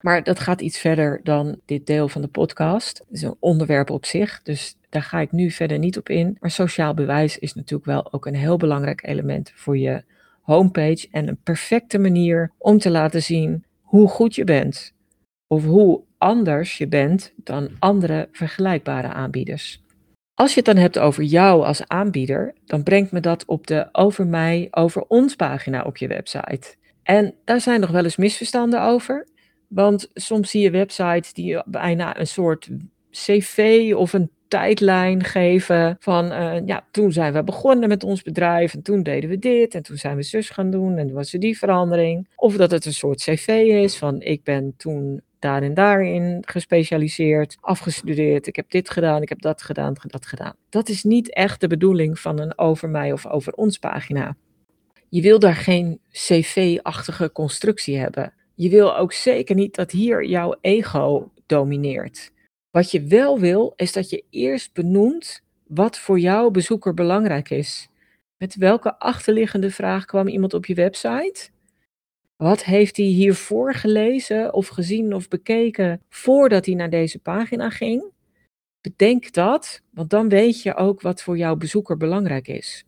Maar 0.00 0.22
dat 0.22 0.40
gaat 0.40 0.60
iets 0.60 0.78
verder 0.78 1.20
dan 1.22 1.60
dit 1.64 1.86
deel 1.86 2.08
van 2.08 2.22
de 2.22 2.28
podcast. 2.28 2.98
Het 2.98 3.06
is 3.10 3.22
een 3.22 3.36
onderwerp 3.38 3.90
op 3.90 4.06
zich, 4.06 4.42
dus 4.42 4.76
daar 4.88 5.02
ga 5.02 5.20
ik 5.20 5.32
nu 5.32 5.50
verder 5.50 5.78
niet 5.78 5.98
op 5.98 6.08
in. 6.08 6.36
Maar 6.40 6.50
sociaal 6.50 6.94
bewijs 6.94 7.38
is 7.38 7.54
natuurlijk 7.54 7.88
wel 7.88 8.12
ook 8.12 8.26
een 8.26 8.34
heel 8.34 8.56
belangrijk 8.56 9.06
element 9.06 9.52
voor 9.54 9.78
je 9.78 10.02
homepage 10.42 11.08
en 11.10 11.28
een 11.28 11.42
perfecte 11.42 11.98
manier 11.98 12.52
om 12.58 12.78
te 12.78 12.90
laten 12.90 13.22
zien 13.22 13.64
hoe 13.80 14.08
goed 14.08 14.34
je 14.34 14.44
bent 14.44 14.92
of 15.46 15.64
hoe 15.64 16.02
anders 16.18 16.78
je 16.78 16.88
bent 16.88 17.32
dan 17.36 17.70
andere 17.78 18.28
vergelijkbare 18.32 19.08
aanbieders. 19.08 19.82
Als 20.34 20.50
je 20.50 20.56
het 20.56 20.64
dan 20.64 20.76
hebt 20.76 20.98
over 20.98 21.22
jou 21.22 21.64
als 21.64 21.86
aanbieder, 21.86 22.54
dan 22.64 22.82
brengt 22.82 23.12
me 23.12 23.20
dat 23.20 23.44
op 23.44 23.66
de 23.66 23.88
over 23.92 24.26
mij, 24.26 24.68
over 24.70 25.02
ons 25.02 25.36
pagina 25.36 25.82
op 25.82 25.96
je 25.96 26.06
website. 26.06 26.76
En 27.02 27.34
daar 27.44 27.60
zijn 27.60 27.80
nog 27.80 27.90
wel 27.90 28.04
eens 28.04 28.16
misverstanden 28.16 28.82
over. 28.82 29.26
Want 29.68 30.10
soms 30.14 30.50
zie 30.50 30.62
je 30.62 30.70
websites 30.70 31.32
die 31.32 31.62
bijna 31.66 32.18
een 32.18 32.26
soort 32.26 32.68
cv 33.10 33.92
of 33.96 34.12
een 34.12 34.30
tijdlijn 34.48 35.24
geven 35.24 35.96
van, 36.00 36.32
uh, 36.32 36.66
ja, 36.66 36.86
toen 36.90 37.12
zijn 37.12 37.32
we 37.32 37.44
begonnen 37.44 37.88
met 37.88 38.04
ons 38.04 38.22
bedrijf 38.22 38.74
en 38.74 38.82
toen 38.82 39.02
deden 39.02 39.30
we 39.30 39.38
dit 39.38 39.74
en 39.74 39.82
toen 39.82 39.96
zijn 39.96 40.16
we 40.16 40.22
zus 40.22 40.50
gaan 40.50 40.70
doen 40.70 40.96
en 40.96 41.06
toen 41.06 41.16
was 41.16 41.32
er 41.32 41.40
die 41.40 41.58
verandering. 41.58 42.28
Of 42.36 42.56
dat 42.56 42.70
het 42.70 42.84
een 42.84 42.92
soort 42.92 43.22
cv 43.22 43.48
is 43.82 43.96
van, 43.96 44.20
ik 44.20 44.44
ben 44.44 44.74
toen 44.76 45.22
daar 45.38 45.62
en 45.62 45.74
daarin 45.74 46.42
gespecialiseerd, 46.46 47.56
afgestudeerd. 47.60 48.46
Ik 48.46 48.56
heb 48.56 48.70
dit 48.70 48.90
gedaan, 48.90 49.22
ik 49.22 49.28
heb 49.28 49.40
dat 49.40 49.62
gedaan, 49.62 49.94
dat 50.00 50.26
gedaan. 50.26 50.54
Dat 50.68 50.88
is 50.88 51.04
niet 51.04 51.34
echt 51.34 51.60
de 51.60 51.66
bedoeling 51.66 52.18
van 52.18 52.38
een 52.38 52.58
over 52.58 52.88
mij 52.88 53.12
of 53.12 53.26
over 53.26 53.52
ons 53.52 53.78
pagina. 53.78 54.36
Je 55.08 55.22
wil 55.22 55.38
daar 55.38 55.54
geen 55.54 56.00
cv-achtige 56.10 57.32
constructie 57.32 57.98
hebben. 57.98 58.32
Je 58.58 58.68
wil 58.68 58.96
ook 58.96 59.12
zeker 59.12 59.54
niet 59.54 59.74
dat 59.74 59.90
hier 59.90 60.24
jouw 60.24 60.54
ego 60.60 61.30
domineert. 61.46 62.32
Wat 62.70 62.90
je 62.90 63.02
wel 63.02 63.38
wil, 63.38 63.72
is 63.76 63.92
dat 63.92 64.10
je 64.10 64.24
eerst 64.30 64.72
benoemt 64.72 65.42
wat 65.66 65.98
voor 65.98 66.18
jouw 66.18 66.50
bezoeker 66.50 66.94
belangrijk 66.94 67.50
is. 67.50 67.88
Met 68.36 68.56
welke 68.56 68.98
achterliggende 68.98 69.70
vraag 69.70 70.04
kwam 70.04 70.28
iemand 70.28 70.54
op 70.54 70.66
je 70.66 70.74
website? 70.74 71.50
Wat 72.36 72.64
heeft 72.64 72.96
hij 72.96 73.06
hiervoor 73.06 73.74
gelezen 73.74 74.54
of 74.54 74.68
gezien 74.68 75.14
of 75.14 75.28
bekeken 75.28 76.02
voordat 76.08 76.66
hij 76.66 76.74
naar 76.74 76.90
deze 76.90 77.18
pagina 77.18 77.70
ging? 77.70 78.04
Bedenk 78.80 79.32
dat, 79.32 79.82
want 79.90 80.10
dan 80.10 80.28
weet 80.28 80.62
je 80.62 80.74
ook 80.74 81.00
wat 81.00 81.22
voor 81.22 81.36
jouw 81.36 81.56
bezoeker 81.56 81.96
belangrijk 81.96 82.48
is. 82.48 82.84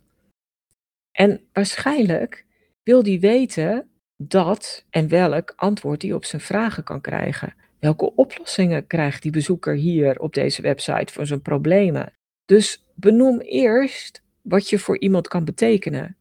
En 1.12 1.40
waarschijnlijk 1.52 2.46
wil 2.82 3.02
die 3.02 3.20
weten 3.20 3.89
dat 4.22 4.84
en 4.90 5.08
welk 5.08 5.52
antwoord 5.56 6.02
hij 6.02 6.12
op 6.12 6.24
zijn 6.24 6.42
vragen 6.42 6.84
kan 6.84 7.00
krijgen. 7.00 7.54
Welke 7.78 8.14
oplossingen 8.14 8.86
krijgt 8.86 9.22
die 9.22 9.30
bezoeker 9.30 9.74
hier 9.74 10.20
op 10.20 10.34
deze 10.34 10.62
website 10.62 11.12
voor 11.12 11.26
zijn 11.26 11.42
problemen? 11.42 12.12
Dus 12.44 12.84
benoem 12.94 13.40
eerst 13.40 14.22
wat 14.42 14.70
je 14.70 14.78
voor 14.78 14.98
iemand 14.98 15.28
kan 15.28 15.44
betekenen. 15.44 16.16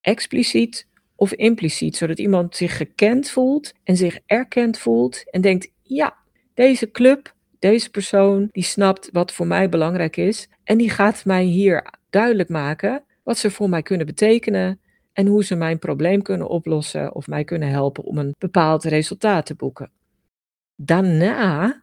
Expliciet 0.00 0.86
of 1.16 1.32
impliciet, 1.32 1.96
zodat 1.96 2.18
iemand 2.18 2.56
zich 2.56 2.76
gekend 2.76 3.30
voelt 3.30 3.72
en 3.84 3.96
zich 3.96 4.18
erkend 4.26 4.78
voelt 4.78 5.30
en 5.30 5.40
denkt: 5.40 5.70
ja, 5.82 6.16
deze 6.54 6.90
club, 6.90 7.34
deze 7.58 7.90
persoon, 7.90 8.48
die 8.50 8.64
snapt 8.64 9.08
wat 9.12 9.32
voor 9.32 9.46
mij 9.46 9.68
belangrijk 9.68 10.16
is 10.16 10.48
en 10.64 10.78
die 10.78 10.90
gaat 10.90 11.24
mij 11.24 11.44
hier 11.44 11.94
duidelijk 12.10 12.48
maken 12.48 13.04
wat 13.22 13.38
ze 13.38 13.50
voor 13.50 13.68
mij 13.68 13.82
kunnen 13.82 14.06
betekenen 14.06 14.80
en 15.12 15.26
hoe 15.26 15.44
ze 15.44 15.54
mijn 15.54 15.78
probleem 15.78 16.22
kunnen 16.22 16.48
oplossen 16.48 17.14
of 17.14 17.26
mij 17.26 17.44
kunnen 17.44 17.68
helpen 17.68 18.04
om 18.04 18.18
een 18.18 18.34
bepaald 18.38 18.84
resultaat 18.84 19.46
te 19.46 19.54
boeken. 19.54 19.90
Daarna 20.76 21.82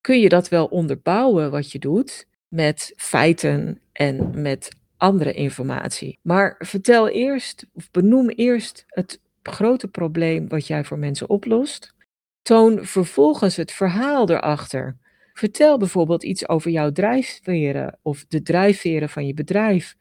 kun 0.00 0.20
je 0.20 0.28
dat 0.28 0.48
wel 0.48 0.66
onderbouwen 0.66 1.50
wat 1.50 1.72
je 1.72 1.78
doet 1.78 2.26
met 2.48 2.92
feiten 2.96 3.80
en 3.92 4.42
met 4.42 4.68
andere 4.96 5.32
informatie. 5.32 6.18
Maar 6.22 6.54
vertel 6.58 7.08
eerst, 7.08 7.66
of 7.72 7.90
benoem 7.90 8.28
eerst 8.28 8.84
het 8.86 9.20
grote 9.42 9.88
probleem 9.88 10.48
wat 10.48 10.66
jij 10.66 10.84
voor 10.84 10.98
mensen 10.98 11.28
oplost. 11.28 11.94
Toon 12.42 12.84
vervolgens 12.84 13.56
het 13.56 13.72
verhaal 13.72 14.30
erachter. 14.30 14.96
Vertel 15.32 15.78
bijvoorbeeld 15.78 16.24
iets 16.24 16.48
over 16.48 16.70
jouw 16.70 16.92
drijfveren 16.92 17.98
of 18.02 18.24
de 18.28 18.42
drijfveren 18.42 19.08
van 19.08 19.26
je 19.26 19.34
bedrijf. 19.34 19.96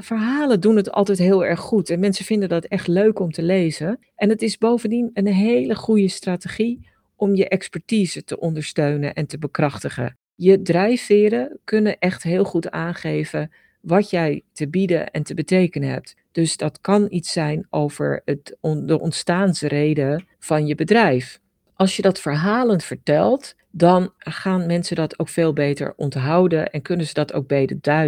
Verhalen 0.00 0.60
doen 0.60 0.76
het 0.76 0.90
altijd 0.90 1.18
heel 1.18 1.44
erg 1.44 1.60
goed 1.60 1.90
en 1.90 2.00
mensen 2.00 2.24
vinden 2.24 2.48
dat 2.48 2.64
echt 2.64 2.86
leuk 2.86 3.18
om 3.18 3.32
te 3.32 3.42
lezen. 3.42 3.98
En 4.16 4.28
het 4.28 4.42
is 4.42 4.58
bovendien 4.58 5.10
een 5.12 5.26
hele 5.26 5.74
goede 5.74 6.08
strategie 6.08 6.88
om 7.16 7.34
je 7.34 7.48
expertise 7.48 8.24
te 8.24 8.40
ondersteunen 8.40 9.14
en 9.14 9.26
te 9.26 9.38
bekrachtigen. 9.38 10.16
Je 10.34 10.62
drijfveren 10.62 11.58
kunnen 11.64 11.98
echt 11.98 12.22
heel 12.22 12.44
goed 12.44 12.70
aangeven 12.70 13.50
wat 13.80 14.10
jij 14.10 14.42
te 14.52 14.68
bieden 14.68 15.10
en 15.10 15.22
te 15.22 15.34
betekenen 15.34 15.88
hebt. 15.88 16.14
Dus 16.32 16.56
dat 16.56 16.80
kan 16.80 17.06
iets 17.08 17.32
zijn 17.32 17.66
over 17.70 18.22
het, 18.24 18.56
de 18.60 19.00
ontstaansreden 19.00 20.26
van 20.38 20.66
je 20.66 20.74
bedrijf. 20.74 21.40
Als 21.74 21.96
je 21.96 22.02
dat 22.02 22.20
verhalend 22.20 22.84
vertelt, 22.84 23.54
dan 23.76 24.12
gaan 24.18 24.66
mensen 24.66 24.96
dat 24.96 25.18
ook 25.18 25.28
veel 25.28 25.52
beter 25.52 25.94
onthouden 25.96 26.70
en 26.70 26.82
kunnen 26.82 27.06
ze 27.06 27.14
dat 27.14 27.32
ook 27.32 27.46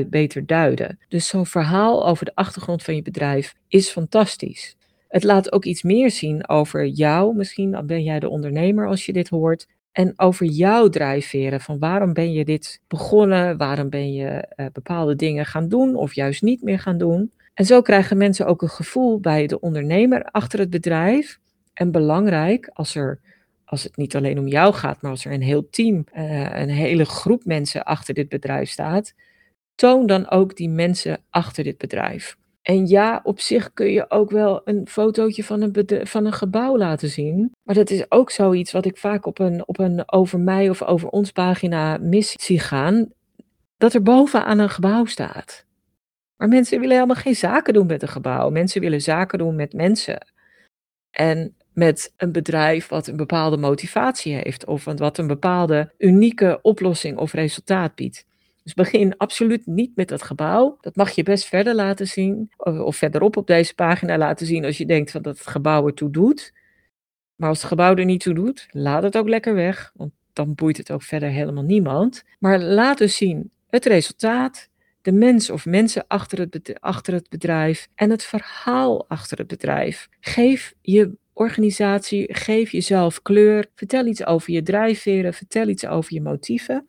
beter 0.08 0.46
duiden. 0.46 0.98
Dus 1.08 1.28
zo'n 1.28 1.46
verhaal 1.46 2.06
over 2.06 2.25
de 2.25 2.34
achtergrond 2.34 2.82
van 2.82 2.94
je 2.94 3.02
bedrijf 3.02 3.54
is 3.68 3.90
fantastisch. 3.90 4.76
Het 5.08 5.25
laat 5.25 5.52
ook 5.52 5.64
iets 5.64 5.82
meer 5.82 6.10
zien 6.10 6.48
over 6.48 6.87
jou. 6.87 7.37
Misschien 7.37 7.82
ben 7.87 8.02
jij 8.02 8.20
de 8.20 8.28
ondernemer 8.28 8.87
als 8.87 9.06
je 9.06 9.12
dit 9.12 9.28
hoort. 9.28 9.66
En 9.92 10.12
over 10.16 10.46
jouw 10.46 10.88
drijfveren. 10.88 11.60
Van 11.60 11.78
waarom 11.78 12.12
ben 12.12 12.32
je 12.32 12.44
dit 12.44 12.80
begonnen? 12.87 13.56
Waarom 13.56 13.88
ben 13.88 14.12
je 14.12 14.54
uh, 14.56 14.66
bepaalde 14.72 15.16
dingen 15.16 15.46
gaan 15.46 15.68
doen 15.68 15.94
of 15.94 16.14
juist 16.14 16.42
niet 16.42 16.62
meer 16.62 16.78
gaan 16.78 16.98
doen? 16.98 17.32
En 17.54 17.64
zo 17.64 17.82
krijgen 17.82 18.16
mensen 18.16 18.46
ook 18.46 18.62
een 18.62 18.68
gevoel 18.68 19.20
bij 19.20 19.46
de 19.46 19.60
ondernemer 19.60 20.25
achter 20.25 20.58
het 20.58 20.70
bedrijf. 20.70 21.38
En 21.75 21.90
belangrijk, 21.90 22.70
als, 22.72 22.94
er, 22.94 23.20
als 23.68 23.82
het 23.82 23.96
niet 23.96 24.16
alleen 24.16 24.38
om 24.38 24.46
jou 24.46 24.75
gaat, 24.75 25.02
maar 25.02 25.10
als 25.10 25.25
er 25.25 25.32
een 25.32 25.42
heel 25.42 25.68
team, 25.70 26.04
uh, 26.14 26.60
een 26.60 26.68
hele 26.68 27.04
groep 27.04 27.44
mensen 27.44 27.84
achter 27.84 28.14
dit 28.14 28.28
bedrijf 28.28 28.70
staat, 28.70 29.14
toon 29.75 30.06
dan 30.06 30.30
ook 30.30 30.56
die 30.56 30.68
mensen 30.68 31.20
achter 31.30 31.64
dit 31.64 31.78
bedrijf. 31.78 32.37
En 32.62 32.87
ja, 32.87 33.20
op 33.22 33.40
zich 33.40 33.72
kun 33.72 33.90
je 33.90 34.10
ook 34.10 34.30
wel 34.30 34.60
een 34.64 34.87
fotootje 34.88 35.44
van 35.44 35.62
een, 35.62 36.06
van 36.06 36.25
een 36.25 36.32
gebouw 36.32 36.76
laten 36.76 37.08
zien. 37.08 37.52
Maar 37.62 37.75
dat 37.75 37.90
is 37.90 38.10
ook 38.10 38.30
zoiets 38.30 38.72
wat 38.72 38.84
ik 38.84 38.96
vaak 38.96 39.26
op 39.26 39.38
een, 39.38 39.68
op 39.68 39.78
een 39.78 40.12
over 40.12 40.40
mij 40.40 40.70
of 40.70 40.82
over 40.82 41.08
ons 41.08 41.30
pagina 41.30 41.98
mis 42.00 42.32
zie 42.32 42.60
gaan. 42.60 43.08
Dat 43.76 43.94
er 43.94 44.02
bovenaan 44.02 44.58
een 44.58 44.70
gebouw 44.70 45.04
staat. 45.04 45.66
Maar 46.37 46.48
mensen 46.48 46.80
willen 46.80 46.94
helemaal 46.94 47.22
geen 47.22 47.37
zaken 47.37 47.75
doen 47.75 47.87
met 47.87 48.02
een 48.02 48.08
gebouw. 48.08 48.50
Mensen 48.50 48.80
willen 48.80 49.00
zaken 49.00 49.38
doen 49.38 49.56
met 49.56 49.72
mensen. 49.72 50.26
En 51.10 51.56
met 51.78 52.12
een 52.16 52.32
bedrijf 52.32 52.88
wat 52.88 53.06
een 53.06 53.16
bepaalde 53.16 53.56
motivatie 53.56 54.35
heeft. 54.35 54.64
Of 54.64 54.85
wat 54.85 55.18
een 55.18 55.26
bepaalde 55.26 55.92
unieke 55.99 56.58
oplossing 56.62 57.18
of 57.18 57.32
resultaat 57.32 57.94
biedt. 57.94 58.26
Dus 58.62 58.75
begin 58.75 59.16
absoluut 59.16 59.66
niet 59.66 59.97
met 59.97 60.08
dat 60.08 60.23
gebouw. 60.23 60.76
Dat 60.80 60.97
mag 60.97 61.11
je 61.11 61.23
best 61.23 61.47
verder 61.47 61.75
laten 61.75 62.06
zien, 62.06 62.50
of 62.56 62.97
verderop 62.97 63.37
op 63.37 63.47
deze 63.47 63.75
pagina 63.75 64.18
laten 64.18 64.47
zien 64.47 64.64
als 64.64 64.78
je 64.78 64.87
denkt 64.87 65.11
van 65.11 65.23
dat 65.23 65.38
het 65.38 65.47
gebouw 65.47 65.87
ertoe 65.87 66.11
doet. 66.11 66.52
Maar 67.37 67.49
als 67.49 67.58
het 67.58 67.68
gebouw 67.68 67.94
er 67.94 68.04
niet 68.04 68.23
toe 68.23 68.35
doet, 68.35 68.66
laat 68.70 69.02
het 69.02 69.16
ook 69.16 69.28
lekker 69.28 69.54
weg, 69.54 69.92
want 69.94 70.12
dan 70.32 70.54
boeit 70.54 70.76
het 70.76 70.90
ook 70.90 71.02
verder 71.02 71.28
helemaal 71.28 71.64
niemand. 71.64 72.25
Maar 72.38 72.61
laat 72.61 72.99
dus 72.99 73.16
zien 73.16 73.50
het 73.70 73.85
resultaat, 73.85 74.68
de 75.02 75.12
mens 75.12 75.50
of 75.50 75.66
mensen 75.66 76.04
achter 76.08 76.38
het, 76.38 76.80
achter 76.80 77.14
het 77.14 77.28
bedrijf 77.28 77.88
en 77.94 78.11
het 78.11 78.25
verhaal 78.25 79.08
achter 79.08 79.38
het 79.38 79.47
bedrijf. 79.47 80.08
Geef 80.20 80.75
je 80.80 81.16
organisatie, 81.38 82.35
geef 82.35 82.71
jezelf 82.71 83.23
kleur, 83.23 83.71
vertel 83.75 84.07
iets 84.07 84.26
over 84.26 84.52
je 84.52 84.62
drijfveren, 84.62 85.35
vertel 85.35 85.68
iets 85.68 85.87
over 85.87 86.14
je 86.14 86.21
motieven. 86.21 86.88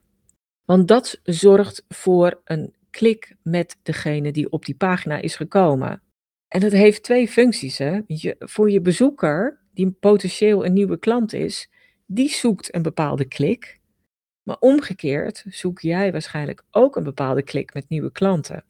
Want 0.66 0.88
dat 0.88 1.20
zorgt 1.24 1.86
voor 1.88 2.42
een 2.44 2.76
klik 2.90 3.36
met 3.44 3.78
degene 3.84 4.32
die 4.32 4.52
op 4.52 4.66
die 4.66 4.76
pagina 4.76 5.18
is 5.18 5.36
gekomen. 5.36 6.02
En 6.48 6.60
dat 6.60 6.72
heeft 6.72 7.04
twee 7.04 7.28
functies. 7.28 7.78
Hè? 7.78 8.00
Voor 8.40 8.72
je 8.72 8.82
bezoeker, 8.82 9.60
die 9.74 9.92
potentieel 9.92 10.66
een 10.66 10.74
nieuwe 10.74 11.00
klant 11.00 11.34
is, 11.34 11.70
die 12.06 12.30
zoekt 12.30 12.76
een 12.76 12.82
bepaalde 12.82 13.26
klik. 13.26 13.80
Maar 14.44 14.58
omgekeerd 14.60 15.44
zoek 15.48 15.80
jij 15.80 16.12
waarschijnlijk 16.12 16.64
ook 16.72 16.96
een 16.96 17.04
bepaalde 17.04 17.44
klik 17.44 17.74
met 17.74 17.90
nieuwe 17.90 18.12
klanten. 18.12 18.64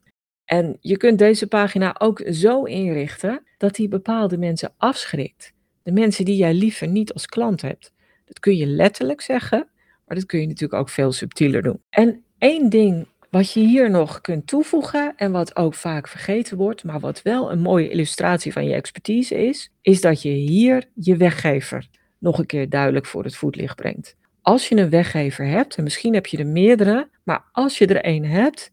En 0.46 0.78
je 0.80 0.98
kunt 0.98 1.20
deze 1.20 1.48
pagina 1.48 1.96
ook 2.00 2.22
zo 2.32 2.64
inrichten 2.64 3.44
dat 3.58 3.76
die 3.76 3.88
bepaalde 3.88 4.38
mensen 4.38 4.74
afschrikt. 4.78 5.54
De 5.84 5.92
mensen 5.92 6.26
die 6.26 6.36
jij 6.36 6.54
liever 6.54 6.88
niet 6.88 7.14
als 7.14 7.26
klant 7.26 7.62
hebt. 7.62 7.94
Dat 8.26 8.40
kun 8.40 8.56
je 8.56 8.66
letterlijk 8.66 9.22
zeggen, 9.22 9.68
maar 10.06 10.18
dat 10.18 10.26
kun 10.26 10.40
je 10.40 10.48
natuurlijk 10.48 10.82
ook 10.82 10.90
veel 10.90 11.12
subtieler 11.12 11.62
doen. 11.62 11.82
En 11.90 12.24
één 12.38 12.70
ding 12.70 13.08
wat 13.30 13.54
je 13.54 13.60
hier 13.60 13.90
nog 13.90 14.22
kunt 14.22 14.48
toevoegen 14.48 15.14
en 15.16 15.32
wat 15.32 15.56
ook 15.56 15.74
vaak 15.74 16.08
vergeten 16.08 16.58
wordt, 16.58 16.84
maar 16.84 17.00
wat 17.00 17.22
wel 17.22 17.52
een 17.52 17.60
mooie 17.60 17.90
illustratie 17.90 18.54
van 18.54 18.66
je 18.66 18.74
expertise 18.74 19.48
is, 19.48 19.72
is 19.82 20.02
dat 20.02 20.22
je 20.22 20.30
hier 20.30 20.84
je 20.94 21.18
weggever 21.18 21.88
nog 22.18 22.40
een 22.40 22.46
keer 22.46 22.70
duidelijk 22.70 23.06
voor 23.06 23.24
het 23.24 23.36
voetlicht 23.36 23.76
brengt. 23.76 24.16
Als 24.42 24.70
je 24.70 24.78
een 24.78 24.90
weggever 24.90 25.46
hebt, 25.46 25.76
en 25.76 25.84
misschien 25.84 26.14
heb 26.14 26.26
je 26.26 26.38
er 26.38 26.48
meerdere, 26.48 27.10
maar 27.24 27.46
als 27.52 27.78
je 27.78 27.88
er 27.88 28.04
één 28.04 28.24
hebt, 28.24 28.72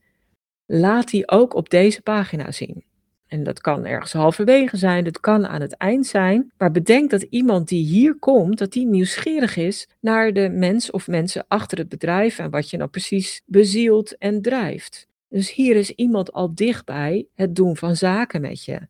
laat 0.66 1.10
die 1.10 1.28
ook 1.28 1.54
op 1.54 1.70
deze 1.70 2.02
pagina 2.02 2.52
zien. 2.52 2.84
En 3.26 3.42
dat 3.42 3.61
kan 3.61 3.85
ergens 3.85 4.12
halverwege 4.12 4.76
zijn, 4.76 5.04
dat 5.04 5.21
kan 5.21 5.47
aan 5.47 5.61
het 5.61 5.76
eind 5.76 6.06
zijn. 6.06 6.52
Maar 6.59 6.71
bedenk 6.71 7.11
dat 7.11 7.23
iemand 7.23 7.68
die 7.68 7.85
hier 7.85 8.14
komt, 8.14 8.59
dat 8.59 8.73
die 8.73 8.87
nieuwsgierig 8.87 9.56
is 9.56 9.88
naar 10.00 10.33
de 10.33 10.49
mens 10.49 10.90
of 10.90 11.06
mensen 11.06 11.45
achter 11.49 11.78
het 11.78 11.88
bedrijf 11.88 12.38
en 12.38 12.50
wat 12.50 12.71
je 12.71 12.76
nou 12.76 12.90
precies 12.90 13.42
bezielt 13.47 14.18
en 14.18 14.42
drijft. 14.42 15.09
Dus 15.28 15.54
hier 15.54 15.76
is 15.76 15.90
iemand 15.90 16.33
al 16.33 16.54
dichtbij 16.54 17.26
het 17.35 17.56
doen 17.56 17.76
van 17.76 17.97
zaken 17.97 18.40
met 18.40 18.64
je. 18.64 18.80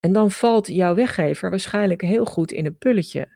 En 0.00 0.12
dan 0.12 0.30
valt 0.30 0.66
jouw 0.66 0.94
weggever 0.94 1.50
waarschijnlijk 1.50 2.02
heel 2.02 2.24
goed 2.24 2.52
in 2.52 2.66
een 2.66 2.78
pulletje. 2.78 3.28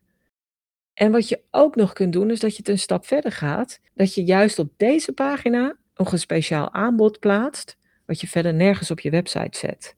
En 0.95 1.13
wat 1.13 1.29
je 1.29 1.41
ook 1.51 1.77
nog 1.77 1.93
kunt 1.93 2.13
doen, 2.13 2.31
is 2.31 2.41
dat 2.41 2.51
je 2.51 2.57
het 2.57 2.69
een 2.69 2.79
stap 2.79 3.07
verder 3.07 3.33
gaat. 3.33 3.81
Dat 3.95 4.15
je 4.15 4.25
juist 4.25 4.59
op 4.59 4.73
deze 4.77 5.13
pagina 5.13 5.77
nog 5.95 6.13
een 6.13 6.19
speciaal 6.19 6.73
aanbod 6.73 7.19
plaatst, 7.19 7.77
wat 8.07 8.21
je 8.21 8.27
verder 8.27 8.55
nergens 8.55 8.91
op 8.91 9.01
je 9.01 9.11
website 9.11 9.59
zet. 9.59 9.97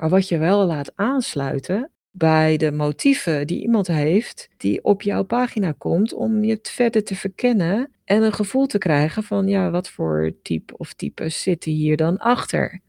Maar 0.00 0.08
wat 0.08 0.28
je 0.28 0.38
wel 0.38 0.66
laat 0.66 0.92
aansluiten 0.94 1.90
bij 2.10 2.56
de 2.56 2.72
motieven 2.72 3.46
die 3.46 3.62
iemand 3.62 3.86
heeft 3.86 4.48
die 4.56 4.84
op 4.84 5.02
jouw 5.02 5.22
pagina 5.22 5.72
komt 5.78 6.12
om 6.12 6.44
je 6.44 6.58
verder 6.62 7.04
te 7.04 7.14
verkennen 7.14 7.90
en 8.04 8.22
een 8.22 8.32
gevoel 8.32 8.66
te 8.66 8.78
krijgen 8.78 9.22
van 9.22 9.48
ja, 9.48 9.70
wat 9.70 9.88
voor 9.88 10.32
type 10.42 10.76
of 10.76 10.92
types 10.92 11.42
zitten 11.42 11.72
hier 11.72 11.96
dan 11.96 12.16
achter. 12.16 12.80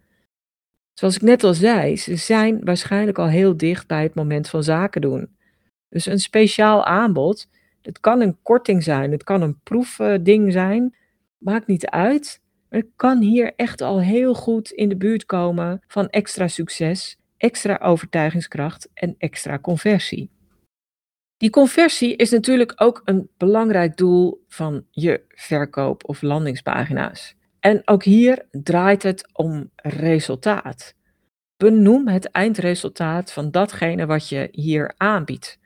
Zoals 0.93 1.15
ik 1.15 1.21
net 1.21 1.43
al 1.43 1.53
zei, 1.53 1.97
ze 1.97 2.15
zijn 2.15 2.63
waarschijnlijk 2.63 3.17
al 3.17 3.27
heel 3.27 3.57
dicht 3.57 3.87
bij 3.87 4.03
het 4.03 4.15
moment 4.15 4.49
van 4.49 4.63
zaken 4.63 5.01
doen. 5.01 5.37
Dus 5.89 6.05
een 6.05 6.19
speciaal 6.19 6.85
aanbod, 6.85 7.47
het 7.81 7.99
kan 7.99 8.21
een 8.21 8.37
korting 8.41 8.83
zijn, 8.83 9.11
het 9.11 9.23
kan 9.23 9.41
een 9.41 9.59
proefding 9.63 10.51
zijn, 10.51 10.95
maakt 11.37 11.67
niet 11.67 11.85
uit. 11.85 12.41
Maar 12.69 12.79
het 12.79 12.89
kan 12.95 13.21
hier 13.21 13.53
echt 13.55 13.81
al 13.81 14.01
heel 14.01 14.33
goed 14.33 14.71
in 14.71 14.89
de 14.89 14.97
buurt 14.97 15.25
komen 15.25 15.81
van 15.87 16.09
extra 16.09 16.47
succes, 16.47 17.17
extra 17.37 17.77
overtuigingskracht 17.81 18.89
en 18.93 19.15
extra 19.17 19.59
conversie. 19.59 20.29
Die 21.37 21.49
conversie 21.49 22.15
is 22.15 22.29
natuurlijk 22.29 22.73
ook 22.75 23.01
een 23.05 23.29
belangrijk 23.37 23.97
doel 23.97 24.43
van 24.47 24.85
je 24.91 25.21
verkoop- 25.27 26.09
of 26.09 26.21
landingspagina's. 26.21 27.35
En 27.59 27.81
ook 27.85 28.03
hier 28.03 28.47
draait 28.51 29.03
het 29.03 29.29
om 29.33 29.69
resultaat. 29.75 30.95
Benoem 31.57 32.07
het 32.07 32.25
eindresultaat 32.25 33.31
van 33.31 33.51
datgene 33.51 34.05
wat 34.05 34.29
je 34.29 34.47
hier 34.51 34.93
aanbiedt. 34.97 35.59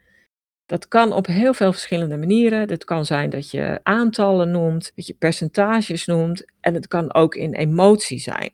Dat 0.66 0.88
kan 0.88 1.12
op 1.12 1.26
heel 1.26 1.54
veel 1.54 1.72
verschillende 1.72 2.18
manieren. 2.18 2.70
Het 2.70 2.84
kan 2.84 3.06
zijn 3.06 3.30
dat 3.30 3.52
je 3.52 3.80
aantallen 3.84 4.52
noemt, 4.52 4.92
dat 4.96 5.08
je 5.08 5.14
percentages 5.14 6.06
noemt 6.06 6.46
en 6.60 6.74
het 6.74 6.88
kan 6.88 7.14
ook 7.14 7.36
in 7.36 7.54
emotie 7.54 8.20
zijn. 8.20 8.52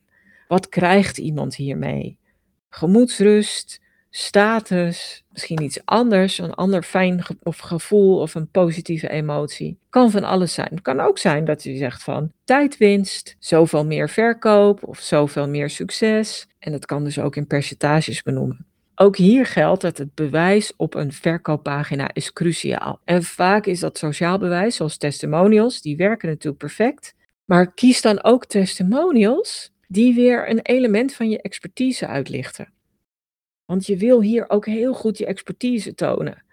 Wat 0.47 0.69
krijgt 0.69 1.17
iemand 1.17 1.55
hiermee? 1.55 2.17
Gemoedsrust, 2.69 3.79
status, 4.09 5.23
misschien 5.31 5.61
iets 5.61 5.79
anders, 5.85 6.37
een 6.37 6.53
ander 6.53 6.83
fijn 6.83 7.23
of 7.43 7.57
gevoel 7.57 8.19
of 8.19 8.35
een 8.35 8.49
positieve 8.49 9.09
emotie. 9.09 9.79
Kan 9.89 10.11
van 10.11 10.23
alles 10.23 10.53
zijn. 10.53 10.69
Het 10.71 10.81
kan 10.81 10.99
ook 10.99 11.17
zijn 11.17 11.45
dat 11.45 11.63
je 11.63 11.75
zegt 11.75 12.03
van 12.03 12.31
tijdwinst, 12.43 13.35
zoveel 13.39 13.85
meer 13.85 14.09
verkoop 14.09 14.83
of 14.83 14.99
zoveel 14.99 15.47
meer 15.47 15.69
succes. 15.69 16.47
En 16.59 16.71
dat 16.71 16.85
kan 16.85 17.03
dus 17.03 17.19
ook 17.19 17.35
in 17.35 17.47
percentages 17.47 18.21
benoemen. 18.21 18.68
Ook 19.01 19.17
hier 19.17 19.45
geldt 19.45 19.81
dat 19.81 19.97
het 19.97 20.15
bewijs 20.15 20.73
op 20.75 20.93
een 20.93 21.11
verkooppagina 21.11 22.13
is 22.13 22.33
cruciaal. 22.33 22.99
En 23.03 23.23
vaak 23.23 23.65
is 23.65 23.79
dat 23.79 23.97
sociaal 23.97 24.37
bewijs, 24.37 24.75
zoals 24.75 24.97
testimonials, 24.97 25.81
die 25.81 25.97
werken 25.97 26.29
natuurlijk 26.29 26.57
perfect. 26.57 27.15
Maar 27.45 27.73
kies 27.73 28.01
dan 28.01 28.23
ook 28.23 28.45
testimonials 28.45 29.71
die 29.87 30.13
weer 30.13 30.49
een 30.49 30.59
element 30.61 31.13
van 31.13 31.29
je 31.29 31.41
expertise 31.41 32.07
uitlichten. 32.07 32.73
Want 33.65 33.85
je 33.85 33.97
wil 33.97 34.21
hier 34.21 34.49
ook 34.49 34.65
heel 34.65 34.93
goed 34.93 35.17
je 35.17 35.25
expertise 35.25 35.95
tonen. 35.95 36.43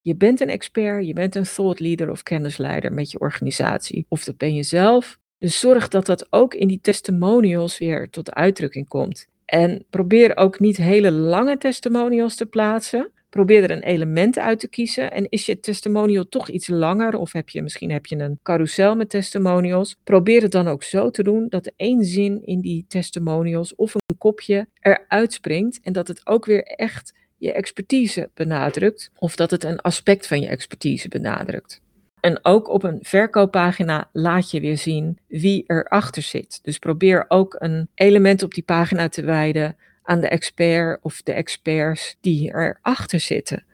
Je 0.00 0.16
bent 0.16 0.40
een 0.40 0.50
expert, 0.50 1.06
je 1.06 1.12
bent 1.12 1.34
een 1.34 1.44
thought 1.54 1.80
leader 1.80 2.10
of 2.10 2.22
kennisleider 2.22 2.92
met 2.92 3.10
je 3.10 3.18
organisatie. 3.18 4.06
Of 4.08 4.24
dat 4.24 4.36
ben 4.36 4.54
je 4.54 4.62
zelf. 4.62 5.18
Dus 5.38 5.60
zorg 5.60 5.88
dat 5.88 6.06
dat 6.06 6.26
ook 6.30 6.54
in 6.54 6.68
die 6.68 6.80
testimonials 6.80 7.78
weer 7.78 8.10
tot 8.10 8.32
uitdrukking 8.32 8.88
komt. 8.88 9.26
En 9.46 9.84
probeer 9.90 10.36
ook 10.36 10.60
niet 10.60 10.76
hele 10.76 11.10
lange 11.10 11.58
testimonials 11.58 12.36
te 12.36 12.46
plaatsen. 12.46 13.10
Probeer 13.30 13.62
er 13.62 13.70
een 13.70 13.82
element 13.82 14.38
uit 14.38 14.60
te 14.60 14.68
kiezen. 14.68 15.12
En 15.12 15.28
is 15.28 15.46
je 15.46 15.60
testimonial 15.60 16.28
toch 16.28 16.48
iets 16.48 16.68
langer, 16.68 17.16
of 17.16 17.32
heb 17.32 17.48
je, 17.48 17.62
misschien 17.62 17.90
heb 17.90 18.06
je 18.06 18.16
een 18.16 18.38
carousel 18.42 18.96
met 18.96 19.10
testimonials, 19.10 19.96
probeer 20.04 20.42
het 20.42 20.52
dan 20.52 20.68
ook 20.68 20.82
zo 20.82 21.10
te 21.10 21.22
doen 21.22 21.46
dat 21.48 21.72
één 21.76 22.04
zin 22.04 22.42
in 22.44 22.60
die 22.60 22.84
testimonials 22.88 23.74
of 23.74 23.94
een 23.94 24.18
kopje 24.18 24.68
eruit 24.80 25.32
springt 25.32 25.80
en 25.82 25.92
dat 25.92 26.08
het 26.08 26.26
ook 26.26 26.44
weer 26.44 26.62
echt 26.62 27.14
je 27.36 27.52
expertise 27.52 28.30
benadrukt, 28.34 29.10
of 29.18 29.36
dat 29.36 29.50
het 29.50 29.64
een 29.64 29.80
aspect 29.80 30.26
van 30.26 30.40
je 30.40 30.48
expertise 30.48 31.08
benadrukt. 31.08 31.80
En 32.26 32.38
ook 32.42 32.68
op 32.68 32.82
een 32.82 32.98
verkooppagina 33.02 34.08
laat 34.12 34.50
je 34.50 34.60
weer 34.60 34.78
zien 34.78 35.18
wie 35.28 35.64
erachter 35.66 36.22
zit. 36.22 36.58
Dus 36.62 36.78
probeer 36.78 37.24
ook 37.28 37.56
een 37.58 37.88
element 37.94 38.42
op 38.42 38.54
die 38.54 38.62
pagina 38.62 39.08
te 39.08 39.22
wijden 39.22 39.76
aan 40.02 40.20
de 40.20 40.28
expert 40.28 41.02
of 41.02 41.22
de 41.22 41.32
experts 41.32 42.16
die 42.20 42.54
erachter 42.54 43.20
zitten. 43.20 43.64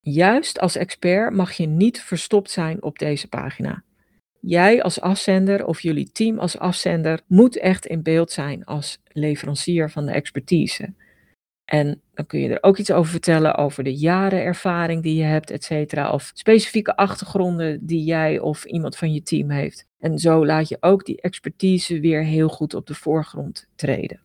Juist 0.00 0.60
als 0.60 0.76
expert 0.76 1.34
mag 1.34 1.52
je 1.52 1.66
niet 1.66 2.00
verstopt 2.00 2.50
zijn 2.50 2.82
op 2.82 2.98
deze 2.98 3.28
pagina. 3.28 3.82
Jij 4.40 4.82
als 4.82 5.00
afzender 5.00 5.66
of 5.66 5.80
jullie 5.80 6.10
team 6.12 6.38
als 6.38 6.58
afzender 6.58 7.20
moet 7.26 7.58
echt 7.58 7.86
in 7.86 8.02
beeld 8.02 8.30
zijn 8.30 8.64
als 8.64 8.98
leverancier 9.12 9.90
van 9.90 10.06
de 10.06 10.12
expertise. 10.12 10.94
En 11.64 12.00
dan 12.14 12.26
kun 12.26 12.40
je 12.40 12.48
er 12.48 12.62
ook 12.62 12.78
iets 12.78 12.90
over 12.90 13.10
vertellen 13.10 13.54
over 13.54 13.84
de 13.84 13.94
jaren 13.94 14.42
ervaring 14.42 15.02
die 15.02 15.16
je 15.16 15.22
hebt, 15.22 15.50
et 15.50 15.64
cetera. 15.64 16.10
Of 16.10 16.30
specifieke 16.34 16.96
achtergronden 16.96 17.86
die 17.86 18.04
jij 18.04 18.38
of 18.38 18.64
iemand 18.64 18.96
van 18.96 19.12
je 19.12 19.22
team 19.22 19.50
heeft. 19.50 19.86
En 19.98 20.18
zo 20.18 20.46
laat 20.46 20.68
je 20.68 20.76
ook 20.80 21.04
die 21.04 21.20
expertise 21.20 22.00
weer 22.00 22.22
heel 22.22 22.48
goed 22.48 22.74
op 22.74 22.86
de 22.86 22.94
voorgrond 22.94 23.66
treden. 23.74 24.20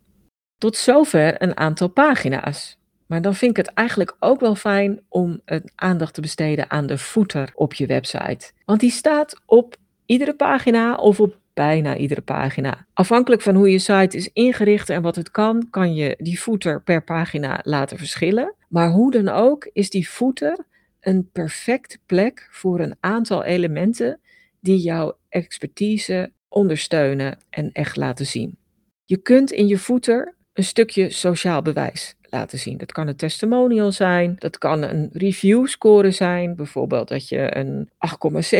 Tot 0.57 0.75
zover 0.75 1.41
een 1.41 1.57
aantal 1.57 1.87
pagina's. 1.87 2.77
Maar 3.05 3.21
dan 3.21 3.35
vind 3.35 3.51
ik 3.57 3.65
het 3.65 3.73
eigenlijk 3.73 4.15
ook 4.19 4.39
wel 4.39 4.55
fijn 4.55 5.01
om 5.07 5.41
aandacht 5.75 6.13
te 6.13 6.21
besteden 6.21 6.69
aan 6.69 6.85
de 6.85 6.97
footer 6.97 7.51
op 7.53 7.73
je 7.73 7.85
website. 7.85 8.51
Want 8.65 8.79
die 8.79 8.91
staat 8.91 9.41
op 9.45 9.75
iedere 10.05 10.35
pagina 10.35 10.95
of 10.95 11.19
op 11.19 11.37
bijna 11.59 11.97
iedere 11.97 12.21
pagina. 12.21 12.85
Afhankelijk 12.93 13.41
van 13.41 13.55
hoe 13.55 13.71
je 13.71 13.79
site 13.79 14.17
is 14.17 14.29
ingericht 14.33 14.89
en 14.89 15.01
wat 15.01 15.15
het 15.15 15.31
kan, 15.31 15.69
kan 15.69 15.93
je 15.93 16.15
die 16.17 16.37
footer 16.37 16.81
per 16.83 17.03
pagina 17.03 17.59
laten 17.63 17.97
verschillen. 17.97 18.55
Maar 18.69 18.89
hoe 18.89 19.11
dan 19.11 19.29
ook 19.29 19.69
is 19.73 19.89
die 19.89 20.07
footer 20.07 20.65
een 20.99 21.29
perfecte 21.31 21.99
plek 22.05 22.47
voor 22.51 22.79
een 22.79 22.95
aantal 22.99 23.43
elementen 23.43 24.19
die 24.59 24.77
jouw 24.77 25.17
expertise 25.29 26.31
ondersteunen 26.47 27.37
en 27.49 27.71
echt 27.71 27.95
laten 27.95 28.25
zien. 28.25 28.57
Je 29.05 29.17
kunt 29.17 29.51
in 29.51 29.67
je 29.67 29.77
footer 29.77 30.35
een 30.59 30.65
stukje 30.65 31.09
sociaal 31.09 31.61
bewijs 31.61 32.15
laten 32.29 32.59
zien. 32.59 32.77
Dat 32.77 32.91
kan 32.91 33.07
een 33.07 33.15
testimonial 33.15 33.91
zijn, 33.91 34.35
dat 34.39 34.57
kan 34.57 34.81
een 34.81 35.09
review 35.13 35.67
score 35.67 36.11
zijn, 36.11 36.55
bijvoorbeeld 36.55 37.07
dat 37.07 37.29
je 37.29 37.57
een 37.57 37.89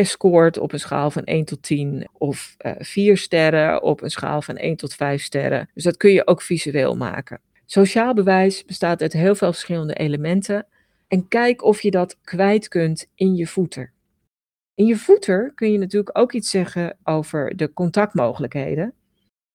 scoort 0.00 0.58
op 0.58 0.72
een 0.72 0.80
schaal 0.80 1.10
van 1.10 1.24
1 1.24 1.44
tot 1.44 1.62
10 1.62 2.08
of 2.12 2.56
uh, 2.66 2.72
eh, 2.72 2.76
4 2.80 3.16
sterren 3.16 3.82
op 3.82 4.02
een 4.02 4.10
schaal 4.10 4.42
van 4.42 4.56
1 4.56 4.76
tot 4.76 4.94
5 4.94 5.22
sterren. 5.22 5.70
Dus 5.74 5.84
dat 5.84 5.96
kun 5.96 6.12
je 6.12 6.26
ook 6.26 6.42
visueel 6.42 6.96
maken. 6.96 7.40
Sociaal 7.66 8.14
bewijs 8.14 8.64
bestaat 8.64 9.02
uit 9.02 9.12
heel 9.12 9.34
veel 9.34 9.52
verschillende 9.52 9.94
elementen 9.94 10.66
en 11.08 11.28
kijk 11.28 11.64
of 11.64 11.80
je 11.80 11.90
dat 11.90 12.16
kwijt 12.22 12.68
kunt 12.68 13.06
in 13.14 13.34
je 13.34 13.46
voeter. 13.46 13.92
In 14.74 14.86
je 14.86 14.96
voeter 14.96 15.52
kun 15.54 15.72
je 15.72 15.78
natuurlijk 15.78 16.18
ook 16.18 16.32
iets 16.32 16.50
zeggen 16.50 16.96
over 17.02 17.56
de 17.56 17.72
contactmogelijkheden. 17.72 18.94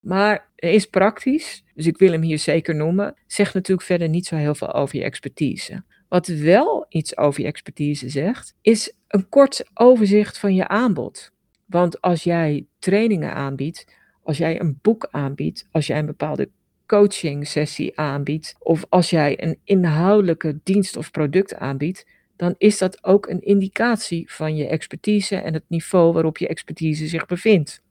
Maar 0.06 0.48
hij 0.56 0.74
is 0.74 0.86
praktisch, 0.86 1.64
dus 1.74 1.86
ik 1.86 1.98
wil 1.98 2.12
hem 2.12 2.22
hier 2.22 2.38
zeker 2.38 2.74
noemen. 2.74 3.14
Zegt 3.26 3.54
natuurlijk 3.54 3.86
verder 3.86 4.08
niet 4.08 4.26
zo 4.26 4.36
heel 4.36 4.54
veel 4.54 4.72
over 4.72 4.96
je 4.96 5.04
expertise. 5.04 5.84
Wat 6.08 6.26
wel 6.26 6.86
iets 6.88 7.16
over 7.16 7.40
je 7.40 7.46
expertise 7.46 8.08
zegt, 8.08 8.54
is 8.62 8.92
een 9.08 9.28
kort 9.28 9.64
overzicht 9.74 10.38
van 10.38 10.54
je 10.54 10.68
aanbod. 10.68 11.32
Want 11.64 12.00
als 12.00 12.22
jij 12.22 12.66
trainingen 12.78 13.34
aanbiedt, 13.34 13.84
als 14.22 14.38
jij 14.38 14.60
een 14.60 14.78
boek 14.82 15.08
aanbiedt, 15.10 15.68
als 15.70 15.86
jij 15.86 15.98
een 15.98 16.06
bepaalde 16.06 16.50
coaching 16.86 17.46
sessie 17.46 17.98
aanbiedt, 17.98 18.54
of 18.58 18.84
als 18.88 19.10
jij 19.10 19.42
een 19.42 19.58
inhoudelijke 19.64 20.60
dienst 20.62 20.96
of 20.96 21.10
product 21.10 21.54
aanbiedt, 21.54 22.06
dan 22.36 22.54
is 22.58 22.78
dat 22.78 23.04
ook 23.04 23.26
een 23.26 23.40
indicatie 23.40 24.32
van 24.32 24.56
je 24.56 24.66
expertise 24.66 25.36
en 25.36 25.54
het 25.54 25.64
niveau 25.68 26.12
waarop 26.12 26.38
je 26.38 26.48
expertise 26.48 27.06
zich 27.06 27.26
bevindt. 27.26 27.84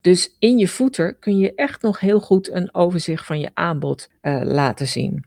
Dus 0.00 0.36
in 0.38 0.58
je 0.58 0.68
footer 0.68 1.14
kun 1.14 1.38
je 1.38 1.54
echt 1.54 1.82
nog 1.82 2.00
heel 2.00 2.20
goed 2.20 2.50
een 2.50 2.74
overzicht 2.74 3.26
van 3.26 3.40
je 3.40 3.50
aanbod 3.54 4.08
uh, 4.22 4.40
laten 4.44 4.86
zien. 4.86 5.24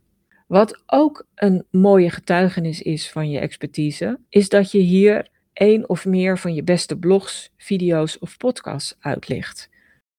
Wat 0.48 0.82
ook 0.86 1.26
een 1.36 1.66
mooie 1.72 2.10
getuigenis 2.10 2.82
is 2.82 3.12
van 3.12 3.30
je 3.30 3.40
expertise, 3.40 4.20
is 4.30 4.50
dat 4.50 4.72
je 4.72 4.80
hier 4.80 5.28
één 5.54 5.90
of 5.90 6.06
meer 6.06 6.38
van 6.38 6.54
je 6.54 6.64
beste 6.64 6.98
blogs, 6.98 7.52
video's 7.58 8.18
of 8.20 8.38
podcasts 8.38 8.96
uitlicht. 9.00 9.70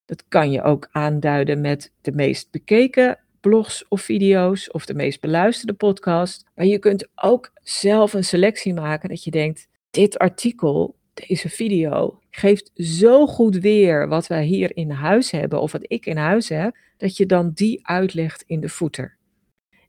Dat 0.05 0.25
kan 0.29 0.51
je 0.51 0.63
ook 0.63 0.89
aanduiden 0.93 1.61
met 1.61 1.93
de 2.01 2.13
meest 2.13 2.51
bekeken 2.51 3.19
blogs 3.49 3.89
of 3.89 4.01
video's 4.01 4.69
of 4.73 4.87
de 4.87 4.95
meest 4.95 5.21
beluisterde 5.21 5.73
podcast. 5.73 6.45
Maar 6.55 6.67
je 6.67 6.79
kunt 6.79 7.09
ook 7.15 7.51
zelf 7.63 8.13
een 8.13 8.25
selectie 8.25 8.75
maken 8.75 9.09
dat 9.09 9.25
je 9.25 9.31
denkt: 9.31 9.69
dit 9.91 10.19
artikel 10.19 10.97
deze 11.15 11.49
video 11.49 12.21
geeft 12.31 12.71
zo 12.75 13.27
goed 13.27 13.57
weer 13.57 14.09
wat 14.09 14.27
wij 14.27 14.45
hier 14.45 14.77
in 14.77 14.91
huis 14.91 15.31
hebben, 15.31 15.61
of 15.61 15.73
wat 15.73 15.85
ik 15.87 16.07
in 16.07 16.17
huis 16.17 16.49
heb, 16.49 16.77
dat 16.97 17.17
je 17.17 17.27
dan 17.27 17.51
die 17.55 17.87
uitlegt 17.87 18.45
in 18.47 18.61
de 18.61 18.69
footer. 18.69 19.17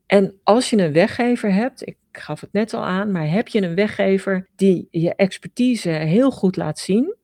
En 0.06 0.40
als 0.44 0.70
je 0.70 0.78
een 0.78 0.94
weggever 0.94 1.54
hebt, 1.54 1.88
ik 1.88 1.98
gaf 2.12 2.42
het 2.42 2.54
net 2.54 2.74
al 2.74 2.86
aan, 2.86 3.12
maar 3.12 3.30
heb 3.30 3.48
je 3.48 3.62
een 3.62 3.76
weggever 3.76 4.48
die 4.56 4.88
je 4.92 5.16
expertise 5.16 5.90
heel 5.90 6.32
goed 6.32 6.56
laat 6.56 6.80
zien, 6.80 7.16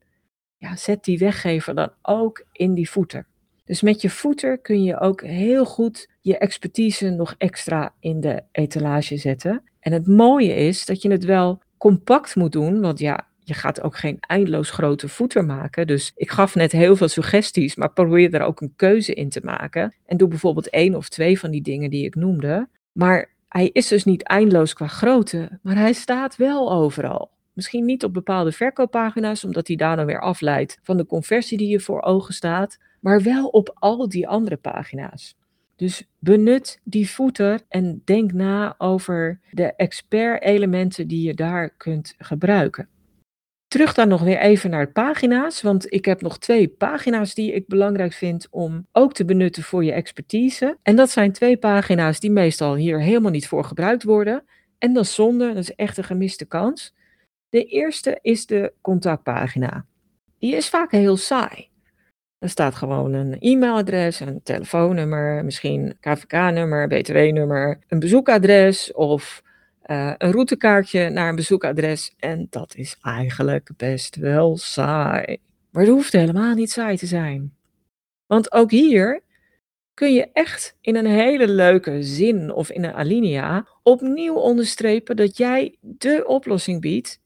ja, 0.58 0.76
zet 0.76 1.04
die 1.04 1.18
weggever 1.18 1.76
dan 1.76 1.94
ook 2.02 2.46
in 2.52 2.74
die 2.74 2.88
footer. 2.88 3.28
Dus 3.66 3.82
met 3.82 4.02
je 4.02 4.10
footer 4.10 4.58
kun 4.58 4.84
je 4.84 5.00
ook 5.00 5.22
heel 5.22 5.66
goed 5.66 6.10
je 6.22 6.38
expertise 6.38 7.10
nog 7.10 7.36
extra 7.38 7.94
in 8.00 8.20
de 8.20 8.44
etalage 8.52 9.18
zetten. 9.18 9.64
En 9.80 9.92
het 9.92 10.08
mooie 10.08 10.56
is 10.56 10.86
dat 10.86 11.02
je 11.02 11.12
het 11.12 11.24
wel 11.24 11.62
compact 11.78 12.36
moet 12.36 12.52
doen, 12.52 12.82
want 12.82 13.00
ja, 13.00 13.28
je 13.52 13.58
gaat 13.58 13.82
ook 13.82 13.98
geen 13.98 14.18
eindeloos 14.20 14.70
grote 14.70 15.08
voeter 15.08 15.46
maken. 15.46 15.88
Dus 15.88 16.12
ik 16.16 16.32
gaf 16.32 16.56
net 16.56 16.72
heel 16.72 16.96
veel 16.96 17.08
suggesties, 17.08 17.76
maar 17.76 17.94
probeer 17.94 18.34
er 18.34 18.42
ook 18.42 18.62
een 18.62 18.74
keuze 18.76 19.14
in 19.14 19.30
te 19.30 19.42
maken. 19.44 19.94
En 20.06 20.18
doe 20.18 20.28
bijvoorbeeld 20.28 20.70
één 20.70 20.96
of 20.96 21.10
twee 21.10 21.40
van 21.40 21.52
die 21.52 21.62
dingen 21.62 21.90
die 21.90 22.06
ik 22.06 22.16
noemde. 22.16 22.68
Maar 22.92 23.30
hij 23.48 23.70
is 23.74 23.88
dus 23.88 24.04
niet 24.04 24.24
eindeloos 24.24 24.74
qua 24.74 24.88
grootte, 24.88 25.60
maar 25.62 25.76
hij 25.76 25.94
staat 25.94 26.36
wel 26.36 26.72
overal. 26.72 27.32
Misschien 27.54 27.86
niet 27.86 28.04
op 28.04 28.14
bepaalde 28.14 28.52
verkooppagina's, 28.52 29.44
omdat 29.44 29.68
hij 29.68 29.76
daar 29.76 29.96
dan 29.96 30.06
weer 30.06 30.22
afleidt 30.22 30.80
van 30.84 30.98
de 30.98 31.06
conversie 31.06 31.58
die 31.58 31.70
je 31.70 31.80
voor 31.80 32.02
ogen 32.02 32.34
staat, 32.34 32.78
maar 33.00 33.22
wel 33.22 33.48
op 33.48 33.72
al 33.74 34.10
die 34.10 34.28
andere 34.28 34.58
pagina's. 34.58 35.36
Dus 35.76 36.08
benut 36.20 36.80
die 36.84 37.08
footer 37.08 37.62
en 37.68 38.02
denk 38.06 38.32
na 38.32 38.76
over 38.78 39.40
de 39.52 39.76
expert-elementen 39.76 41.08
die 41.08 41.28
je 41.28 41.34
daar 41.34 41.70
kunt 41.70 42.16
gebruiken. 42.18 42.88
Terug 43.71 43.93
dan 43.93 44.07
nog 44.07 44.21
weer 44.21 44.39
even 44.39 44.69
naar 44.69 44.91
pagina's, 44.91 45.62
want 45.62 45.93
ik 45.93 46.05
heb 46.05 46.21
nog 46.21 46.38
twee 46.38 46.67
pagina's 46.67 47.34
die 47.34 47.53
ik 47.53 47.67
belangrijk 47.67 48.13
vind 48.13 48.47
om 48.49 48.88
ook 48.91 49.13
te 49.13 49.25
benutten 49.25 49.63
voor 49.63 49.84
je 49.84 49.91
expertise. 49.91 50.77
En 50.81 50.95
dat 50.95 51.10
zijn 51.10 51.31
twee 51.31 51.57
pagina's 51.57 52.19
die 52.19 52.31
meestal 52.31 52.75
hier 52.75 53.01
helemaal 53.01 53.31
niet 53.31 53.47
voor 53.47 53.63
gebruikt 53.63 54.03
worden. 54.03 54.43
En 54.77 54.93
dat 54.93 55.03
is 55.03 55.13
zonde, 55.13 55.47
dat 55.47 55.63
is 55.63 55.75
echt 55.75 55.97
een 55.97 56.03
gemiste 56.03 56.45
kans. 56.45 56.93
De 57.49 57.63
eerste 57.63 58.19
is 58.21 58.45
de 58.45 58.73
contactpagina. 58.81 59.86
Die 60.39 60.55
is 60.55 60.69
vaak 60.69 60.91
heel 60.91 61.17
saai. 61.17 61.69
Er 62.39 62.49
staat 62.49 62.75
gewoon 62.75 63.13
een 63.13 63.36
e-mailadres, 63.39 64.19
een 64.19 64.43
telefoonnummer, 64.43 65.45
misschien 65.45 65.97
KVK-nummer, 65.99 66.88
BTW-nummer, 66.88 67.79
een 67.88 67.99
bezoekadres 67.99 68.93
of 68.93 69.41
uh, 69.86 70.13
een 70.17 70.32
routekaartje 70.32 71.10
naar 71.10 71.30
een 71.30 71.36
bezoekadres. 71.36 72.13
En 72.20 72.48
dat 72.50 72.76
is 72.76 72.98
eigenlijk 73.02 73.70
best 73.78 74.15
wel 74.15 74.58
saai. 74.58 75.38
Maar 75.72 75.84
het 75.84 75.91
hoeft 75.91 76.13
helemaal 76.13 76.54
niet 76.54 76.72
saai 76.72 76.98
te 76.98 77.06
zijn. 77.06 77.56
Want 78.26 78.52
ook 78.52 78.72
hier 78.72 79.24
kun 79.94 80.13
je 80.13 80.30
echt 80.34 80.78
in 80.82 80.96
een 80.96 81.06
hele 81.06 81.48
leuke 81.48 82.04
zin 82.04 82.54
of 82.54 82.72
in 82.72 82.84
een 82.84 82.94
alinea 82.94 83.67
opnieuw 83.84 84.36
onderstrepen 84.36 85.15
dat 85.15 85.38
jij 85.38 85.78
de 85.80 86.24
oplossing 86.28 86.82
biedt 86.82 87.22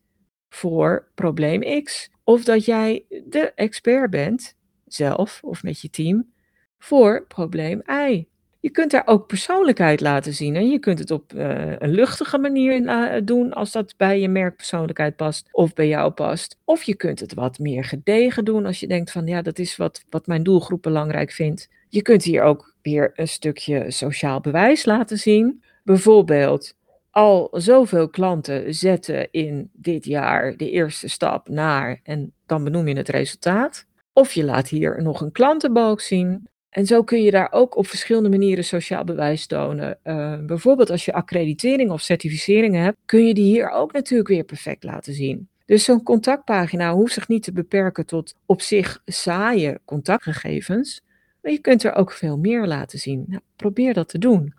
voor 0.49 1.11
probleem 1.15 1.83
X. 1.83 2.09
Of 2.23 2.43
dat 2.43 2.65
jij 2.65 3.05
de 3.25 3.51
expert 3.55 4.09
bent, 4.09 4.55
zelf 4.85 5.39
of 5.43 5.63
met 5.63 5.81
je 5.81 5.89
team, 5.89 6.33
voor 6.77 7.25
probleem 7.27 7.81
Y. 7.87 8.27
Je 8.65 8.71
kunt 8.71 8.91
daar 8.91 9.07
ook 9.07 9.27
persoonlijkheid 9.27 10.01
laten 10.01 10.33
zien. 10.33 10.55
En 10.55 10.69
je 10.69 10.79
kunt 10.79 10.99
het 10.99 11.11
op 11.11 11.33
uh, 11.33 11.71
een 11.77 11.89
luchtige 11.89 12.37
manier 12.37 12.81
uh, 12.81 13.21
doen 13.23 13.53
als 13.53 13.71
dat 13.71 13.93
bij 13.97 14.19
je 14.19 14.29
merkpersoonlijkheid 14.29 15.15
past 15.15 15.47
of 15.51 15.73
bij 15.73 15.87
jou 15.87 16.11
past. 16.11 16.57
Of 16.63 16.83
je 16.83 16.95
kunt 16.95 17.19
het 17.19 17.33
wat 17.33 17.59
meer 17.59 17.83
gedegen 17.83 18.45
doen 18.45 18.65
als 18.65 18.79
je 18.79 18.87
denkt 18.87 19.11
van 19.11 19.27
ja, 19.27 19.41
dat 19.41 19.59
is 19.59 19.75
wat, 19.75 20.03
wat 20.09 20.27
mijn 20.27 20.43
doelgroep 20.43 20.81
belangrijk 20.81 21.31
vindt. 21.31 21.69
Je 21.89 22.01
kunt 22.01 22.23
hier 22.23 22.41
ook 22.41 22.75
weer 22.81 23.11
een 23.15 23.27
stukje 23.27 23.91
sociaal 23.91 24.41
bewijs 24.41 24.85
laten 24.85 25.17
zien. 25.17 25.63
Bijvoorbeeld, 25.83 26.75
al 27.11 27.49
zoveel 27.51 28.09
klanten 28.09 28.73
zetten 28.73 29.31
in 29.31 29.69
dit 29.73 30.05
jaar 30.05 30.57
de 30.57 30.69
eerste 30.69 31.07
stap 31.07 31.49
naar 31.49 31.99
en 32.03 32.33
dan 32.45 32.63
benoem 32.63 32.87
je 32.87 32.97
het 32.97 33.09
resultaat. 33.09 33.85
Of 34.13 34.33
je 34.33 34.43
laat 34.43 34.67
hier 34.69 35.01
nog 35.01 35.21
een 35.21 35.31
klantenbalk 35.31 36.01
zien. 36.01 36.47
En 36.75 36.85
zo 36.85 37.03
kun 37.03 37.23
je 37.23 37.31
daar 37.31 37.51
ook 37.51 37.77
op 37.77 37.87
verschillende 37.87 38.29
manieren 38.29 38.63
sociaal 38.63 39.03
bewijs 39.03 39.47
tonen. 39.47 39.97
Uh, 40.03 40.45
bijvoorbeeld 40.45 40.89
als 40.89 41.05
je 41.05 41.13
accreditering 41.13 41.91
of 41.91 42.01
certificeringen 42.01 42.81
hebt, 42.81 42.97
kun 43.05 43.27
je 43.27 43.33
die 43.33 43.43
hier 43.43 43.69
ook 43.69 43.93
natuurlijk 43.93 44.29
weer 44.29 44.43
perfect 44.43 44.83
laten 44.83 45.13
zien. 45.13 45.49
Dus 45.65 45.83
zo'n 45.83 46.03
contactpagina 46.03 46.93
hoeft 46.93 47.13
zich 47.13 47.27
niet 47.27 47.43
te 47.43 47.51
beperken 47.51 48.05
tot 48.05 48.35
op 48.45 48.61
zich 48.61 49.01
saaie 49.05 49.79
contactgegevens, 49.85 51.01
maar 51.41 51.51
je 51.51 51.59
kunt 51.59 51.83
er 51.83 51.93
ook 51.93 52.11
veel 52.11 52.37
meer 52.37 52.67
laten 52.67 52.99
zien. 52.99 53.25
Nou, 53.27 53.41
probeer 53.55 53.93
dat 53.93 54.09
te 54.09 54.17
doen. 54.17 54.53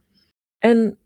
En 0.59 0.99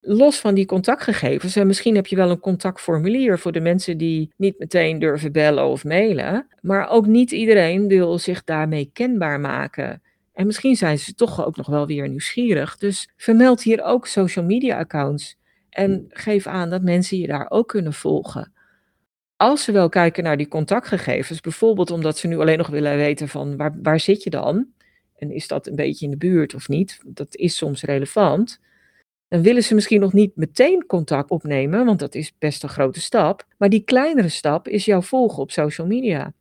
los 0.00 0.38
van 0.40 0.54
die 0.54 0.66
contactgegevens, 0.66 1.56
en 1.56 1.66
misschien 1.66 1.94
heb 1.94 2.06
je 2.06 2.16
wel 2.16 2.30
een 2.30 2.40
contactformulier 2.40 3.38
voor 3.38 3.52
de 3.52 3.60
mensen 3.60 3.98
die 3.98 4.32
niet 4.36 4.58
meteen 4.58 4.98
durven 4.98 5.32
bellen 5.32 5.66
of 5.66 5.84
mailen, 5.84 6.46
maar 6.60 6.88
ook 6.88 7.06
niet 7.06 7.30
iedereen 7.30 7.88
wil 7.88 8.18
zich 8.18 8.44
daarmee 8.44 8.90
kenbaar 8.92 9.40
maken. 9.40 10.02
En 10.38 10.46
misschien 10.46 10.76
zijn 10.76 10.98
ze 10.98 11.14
toch 11.14 11.46
ook 11.46 11.56
nog 11.56 11.66
wel 11.66 11.86
weer 11.86 12.08
nieuwsgierig. 12.08 12.76
Dus 12.76 13.08
vermeld 13.16 13.62
hier 13.62 13.82
ook 13.82 14.06
social 14.06 14.44
media 14.44 14.78
accounts. 14.78 15.36
En 15.70 16.04
geef 16.08 16.46
aan 16.46 16.70
dat 16.70 16.82
mensen 16.82 17.18
je 17.18 17.26
daar 17.26 17.50
ook 17.50 17.68
kunnen 17.68 17.92
volgen. 17.92 18.52
Als 19.36 19.64
ze 19.64 19.72
wel 19.72 19.88
kijken 19.88 20.24
naar 20.24 20.36
die 20.36 20.48
contactgegevens, 20.48 21.40
bijvoorbeeld 21.40 21.90
omdat 21.90 22.18
ze 22.18 22.26
nu 22.26 22.38
alleen 22.38 22.58
nog 22.58 22.66
willen 22.66 22.96
weten 22.96 23.28
van 23.28 23.56
waar, 23.56 23.78
waar 23.82 24.00
zit 24.00 24.22
je 24.22 24.30
dan? 24.30 24.66
En 25.16 25.30
is 25.30 25.48
dat 25.48 25.66
een 25.66 25.76
beetje 25.76 26.04
in 26.04 26.10
de 26.10 26.16
buurt 26.16 26.54
of 26.54 26.68
niet? 26.68 27.00
Dat 27.06 27.36
is 27.36 27.56
soms 27.56 27.82
relevant. 27.82 28.60
Dan 29.28 29.42
willen 29.42 29.64
ze 29.64 29.74
misschien 29.74 30.00
nog 30.00 30.12
niet 30.12 30.36
meteen 30.36 30.86
contact 30.86 31.30
opnemen, 31.30 31.84
want 31.84 31.98
dat 31.98 32.14
is 32.14 32.32
best 32.38 32.62
een 32.62 32.68
grote 32.68 33.00
stap. 33.00 33.46
Maar 33.56 33.68
die 33.68 33.84
kleinere 33.84 34.28
stap 34.28 34.68
is 34.68 34.84
jouw 34.84 35.02
volgen 35.02 35.42
op 35.42 35.50
social 35.50 35.86
media. 35.86 36.32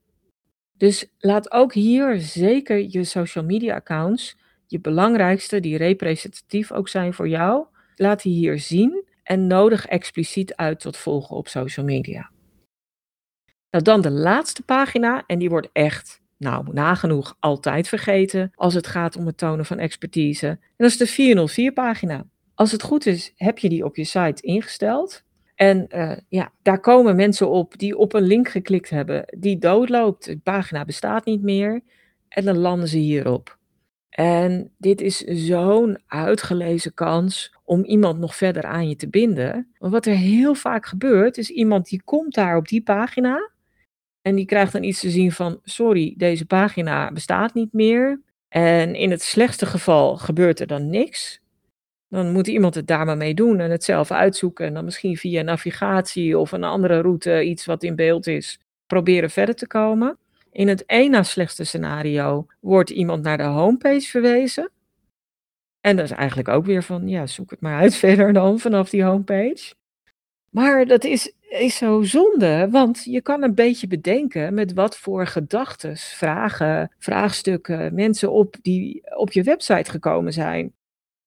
Dus 0.77 1.05
laat 1.19 1.51
ook 1.51 1.73
hier 1.73 2.19
zeker 2.19 2.87
je 2.89 3.03
social 3.03 3.43
media 3.43 3.75
accounts, 3.75 4.37
je 4.67 4.79
belangrijkste, 4.79 5.59
die 5.59 5.77
representatief 5.77 6.71
ook 6.71 6.89
zijn 6.89 7.13
voor 7.13 7.27
jou, 7.27 7.65
laat 7.95 8.21
die 8.21 8.33
hier 8.33 8.59
zien 8.59 9.05
en 9.23 9.47
nodig 9.47 9.85
expliciet 9.85 10.55
uit 10.55 10.79
tot 10.79 10.97
volgen 10.97 11.35
op 11.35 11.47
social 11.47 11.85
media. 11.85 12.29
Nou, 13.71 13.83
dan 13.83 14.01
de 14.01 14.11
laatste 14.11 14.63
pagina, 14.63 15.23
en 15.27 15.39
die 15.39 15.49
wordt 15.49 15.69
echt, 15.73 16.21
nou, 16.37 16.73
nagenoeg 16.73 17.35
altijd 17.39 17.87
vergeten 17.87 18.51
als 18.55 18.73
het 18.73 18.87
gaat 18.87 19.15
om 19.15 19.25
het 19.25 19.37
tonen 19.37 19.65
van 19.65 19.79
expertise. 19.79 20.47
En 20.47 20.59
dat 20.77 20.89
is 20.89 20.97
de 20.97 21.69
404-pagina. 21.71 22.25
Als 22.53 22.71
het 22.71 22.83
goed 22.83 23.05
is, 23.05 23.33
heb 23.35 23.57
je 23.57 23.69
die 23.69 23.85
op 23.85 23.95
je 23.95 24.03
site 24.03 24.41
ingesteld. 24.41 25.23
En 25.57 25.87
uh, 25.95 26.17
ja, 26.27 26.51
daar 26.61 26.79
komen 26.79 27.15
mensen 27.15 27.49
op 27.49 27.77
die 27.77 27.97
op 27.97 28.13
een 28.13 28.23
link 28.23 28.47
geklikt 28.47 28.89
hebben, 28.89 29.25
die 29.37 29.57
doodloopt. 29.57 30.25
De 30.25 30.37
pagina 30.37 30.85
bestaat 30.85 31.25
niet 31.25 31.41
meer. 31.41 31.81
En 32.27 32.45
dan 32.45 32.57
landen 32.57 32.87
ze 32.87 32.97
hierop. 32.97 33.57
En 34.09 34.71
dit 34.77 35.01
is 35.01 35.17
zo'n 35.17 35.99
uitgelezen 36.07 36.93
kans 36.93 37.53
om 37.63 37.83
iemand 37.83 38.19
nog 38.19 38.35
verder 38.35 38.63
aan 38.63 38.89
je 38.89 38.95
te 38.95 39.09
binden. 39.09 39.71
Maar 39.77 39.89
wat 39.89 40.05
er 40.05 40.15
heel 40.15 40.55
vaak 40.55 40.85
gebeurt, 40.85 41.37
is 41.37 41.49
iemand 41.49 41.89
die 41.89 42.01
komt 42.03 42.33
daar 42.33 42.57
op 42.57 42.67
die 42.67 42.83
pagina. 42.83 43.51
En 44.21 44.35
die 44.35 44.45
krijgt 44.45 44.73
dan 44.73 44.83
iets 44.83 44.99
te 44.99 45.09
zien 45.09 45.31
van: 45.31 45.59
sorry, 45.63 46.13
deze 46.17 46.45
pagina 46.45 47.11
bestaat 47.11 47.53
niet 47.53 47.73
meer. 47.73 48.21
En 48.49 48.95
in 48.95 49.11
het 49.11 49.21
slechtste 49.21 49.65
geval 49.65 50.17
gebeurt 50.17 50.59
er 50.59 50.67
dan 50.67 50.89
niks. 50.89 51.41
Dan 52.09 52.31
moet 52.31 52.47
iemand 52.47 52.75
het 52.75 52.87
daar 52.87 53.05
maar 53.05 53.17
mee 53.17 53.33
doen 53.33 53.59
en 53.59 53.71
het 53.71 53.83
zelf 53.83 54.11
uitzoeken. 54.11 54.65
En 54.65 54.73
dan 54.73 54.85
misschien 54.85 55.17
via 55.17 55.41
navigatie 55.41 56.37
of 56.37 56.51
een 56.51 56.63
andere 56.63 57.01
route, 57.01 57.43
iets 57.43 57.65
wat 57.65 57.83
in 57.83 57.95
beeld 57.95 58.27
is, 58.27 58.59
proberen 58.85 59.29
verder 59.29 59.55
te 59.55 59.67
komen. 59.67 60.17
In 60.51 60.67
het 60.67 60.85
één 60.85 61.25
slechtste 61.25 61.63
scenario 61.63 62.47
wordt 62.59 62.89
iemand 62.89 63.23
naar 63.23 63.37
de 63.37 63.43
homepage 63.43 64.07
verwezen. 64.07 64.71
En 65.81 65.95
dat 65.95 66.05
is 66.05 66.11
eigenlijk 66.11 66.47
ook 66.47 66.65
weer 66.65 66.83
van, 66.83 67.07
ja, 67.07 67.27
zoek 67.27 67.49
het 67.49 67.61
maar 67.61 67.79
uit 67.79 67.95
verder 68.05 68.33
dan 68.33 68.59
vanaf 68.59 68.89
die 68.89 69.03
homepage. 69.03 69.73
Maar 70.49 70.85
dat 70.85 71.03
is, 71.03 71.33
is 71.49 71.77
zo 71.77 72.01
zonde, 72.03 72.67
want 72.71 73.03
je 73.03 73.21
kan 73.21 73.43
een 73.43 73.55
beetje 73.55 73.87
bedenken 73.87 74.53
met 74.53 74.73
wat 74.73 74.97
voor 74.97 75.27
gedachten, 75.27 75.97
vragen, 75.97 76.91
vraagstukken 76.97 77.93
mensen 77.93 78.31
op 78.31 78.55
die 78.61 79.15
op 79.15 79.31
je 79.31 79.43
website 79.43 79.91
gekomen 79.91 80.33
zijn. 80.33 80.73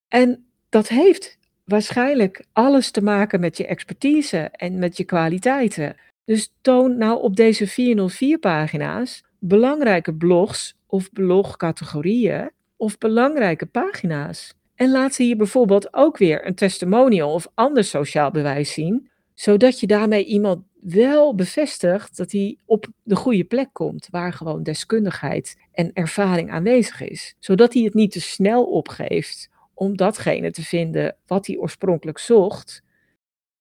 En 0.09 0.50
dat 0.71 0.89
heeft 0.89 1.39
waarschijnlijk 1.65 2.45
alles 2.53 2.91
te 2.91 3.03
maken 3.03 3.41
met 3.41 3.57
je 3.57 3.67
expertise 3.67 4.39
en 4.39 4.79
met 4.79 4.97
je 4.97 5.05
kwaliteiten. 5.05 5.97
Dus 6.25 6.53
toon 6.61 6.97
nou 6.97 7.23
op 7.23 7.37
deze 7.37 7.67
404 7.67 8.39
pagina's 8.39 9.25
belangrijke 9.39 10.15
blogs 10.15 10.77
of 10.87 11.13
blogcategorieën 11.13 12.51
of 12.77 12.99
belangrijke 12.99 13.67
pagina's. 13.67 14.55
En 14.75 14.91
laat 14.91 15.15
ze 15.15 15.23
hier 15.23 15.37
bijvoorbeeld 15.37 15.95
ook 15.95 16.19
weer 16.19 16.47
een 16.47 16.55
testimonial 16.55 17.33
of 17.33 17.49
ander 17.55 17.85
sociaal 17.85 18.31
bewijs 18.31 18.73
zien, 18.73 19.11
zodat 19.35 19.81
je 19.81 19.87
daarmee 19.87 20.25
iemand 20.25 20.63
wel 20.81 21.35
bevestigt 21.35 22.17
dat 22.17 22.33
hij 22.33 22.57
op 22.65 22.87
de 23.03 23.17
goede 23.17 23.45
plek 23.45 23.69
komt, 23.73 24.09
waar 24.11 24.33
gewoon 24.33 24.63
deskundigheid 24.63 25.57
en 25.73 25.91
ervaring 25.93 26.51
aanwezig 26.51 27.01
is. 27.01 27.35
Zodat 27.39 27.73
hij 27.75 27.83
het 27.83 27.95
niet 27.95 28.13
te 28.13 28.21
snel 28.21 28.65
opgeeft 28.65 29.49
om 29.81 29.97
datgene 29.97 30.51
te 30.51 30.63
vinden 30.63 31.17
wat 31.27 31.47
hij 31.47 31.57
oorspronkelijk 31.57 32.19
zocht, 32.19 32.83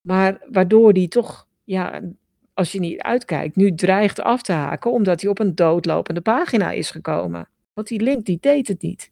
maar 0.02 0.46
waardoor 0.52 0.92
hij 0.92 1.08
toch, 1.08 1.48
ja, 1.64 2.02
als 2.54 2.72
je 2.72 2.80
niet 2.80 3.02
uitkijkt, 3.02 3.56
nu 3.56 3.76
dreigt 3.76 4.22
af 4.22 4.42
te 4.42 4.52
haken 4.52 4.92
omdat 4.92 5.22
hij 5.22 5.30
op 5.30 5.40
een 5.40 5.56
doodlopende 5.56 6.22
pagina 6.22 6.72
is 6.72 6.92
gekomen. 6.92 7.50
Want 7.74 7.88
die 7.88 8.02
link 8.02 8.26
die 8.26 8.38
deed 8.42 8.68
het 8.68 8.82
niet. 8.82 9.12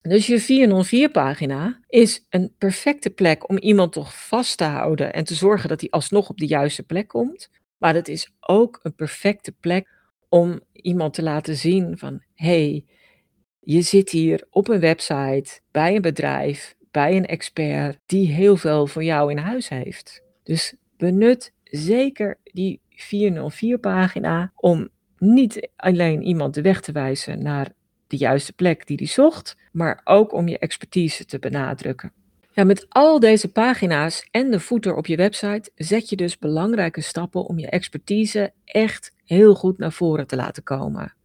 Dus 0.00 0.26
je 0.26 0.40
404 0.40 1.10
pagina 1.10 1.80
is 1.88 2.26
een 2.28 2.52
perfecte 2.58 3.10
plek 3.10 3.48
om 3.48 3.58
iemand 3.58 3.92
toch 3.92 4.26
vast 4.26 4.58
te 4.58 4.64
houden 4.64 5.12
en 5.12 5.24
te 5.24 5.34
zorgen 5.34 5.68
dat 5.68 5.80
hij 5.80 5.90
alsnog 5.90 6.28
op 6.28 6.38
de 6.38 6.46
juiste 6.46 6.82
plek 6.82 7.08
komt. 7.08 7.50
Maar 7.76 7.94
het 7.94 8.08
is 8.08 8.32
ook 8.40 8.80
een 8.82 8.94
perfecte 8.94 9.52
plek 9.52 9.88
om 10.28 10.60
iemand 10.72 11.14
te 11.14 11.22
laten 11.22 11.56
zien 11.56 11.98
van 11.98 12.22
hey, 12.34 12.84
je 13.70 13.82
zit 13.82 14.10
hier 14.10 14.46
op 14.50 14.68
een 14.68 14.80
website 14.80 15.60
bij 15.70 15.96
een 15.96 16.02
bedrijf, 16.02 16.74
bij 16.90 17.16
een 17.16 17.26
expert 17.26 17.98
die 18.06 18.32
heel 18.32 18.56
veel 18.56 18.86
voor 18.86 19.04
jou 19.04 19.30
in 19.30 19.38
huis 19.38 19.68
heeft. 19.68 20.22
Dus 20.42 20.74
benut 20.96 21.52
zeker 21.64 22.38
die 22.42 22.80
404 22.90 23.78
pagina 23.78 24.52
om 24.54 24.88
niet 25.18 25.68
alleen 25.76 26.22
iemand 26.22 26.54
de 26.54 26.62
weg 26.62 26.80
te 26.80 26.92
wijzen 26.92 27.42
naar 27.42 27.72
de 28.06 28.16
juiste 28.16 28.52
plek 28.52 28.86
die 28.86 28.96
hij 28.96 29.06
zocht, 29.06 29.56
maar 29.72 30.00
ook 30.04 30.32
om 30.32 30.48
je 30.48 30.58
expertise 30.58 31.24
te 31.24 31.38
benadrukken. 31.38 32.12
Ja, 32.52 32.64
met 32.64 32.86
al 32.88 33.20
deze 33.20 33.52
pagina's 33.52 34.28
en 34.30 34.50
de 34.50 34.60
footer 34.60 34.94
op 34.94 35.06
je 35.06 35.16
website 35.16 35.70
zet 35.74 36.08
je 36.08 36.16
dus 36.16 36.38
belangrijke 36.38 37.00
stappen 37.00 37.44
om 37.44 37.58
je 37.58 37.68
expertise 37.68 38.52
echt 38.64 39.12
heel 39.24 39.54
goed 39.54 39.78
naar 39.78 39.92
voren 39.92 40.26
te 40.26 40.36
laten 40.36 40.62
komen. 40.62 41.16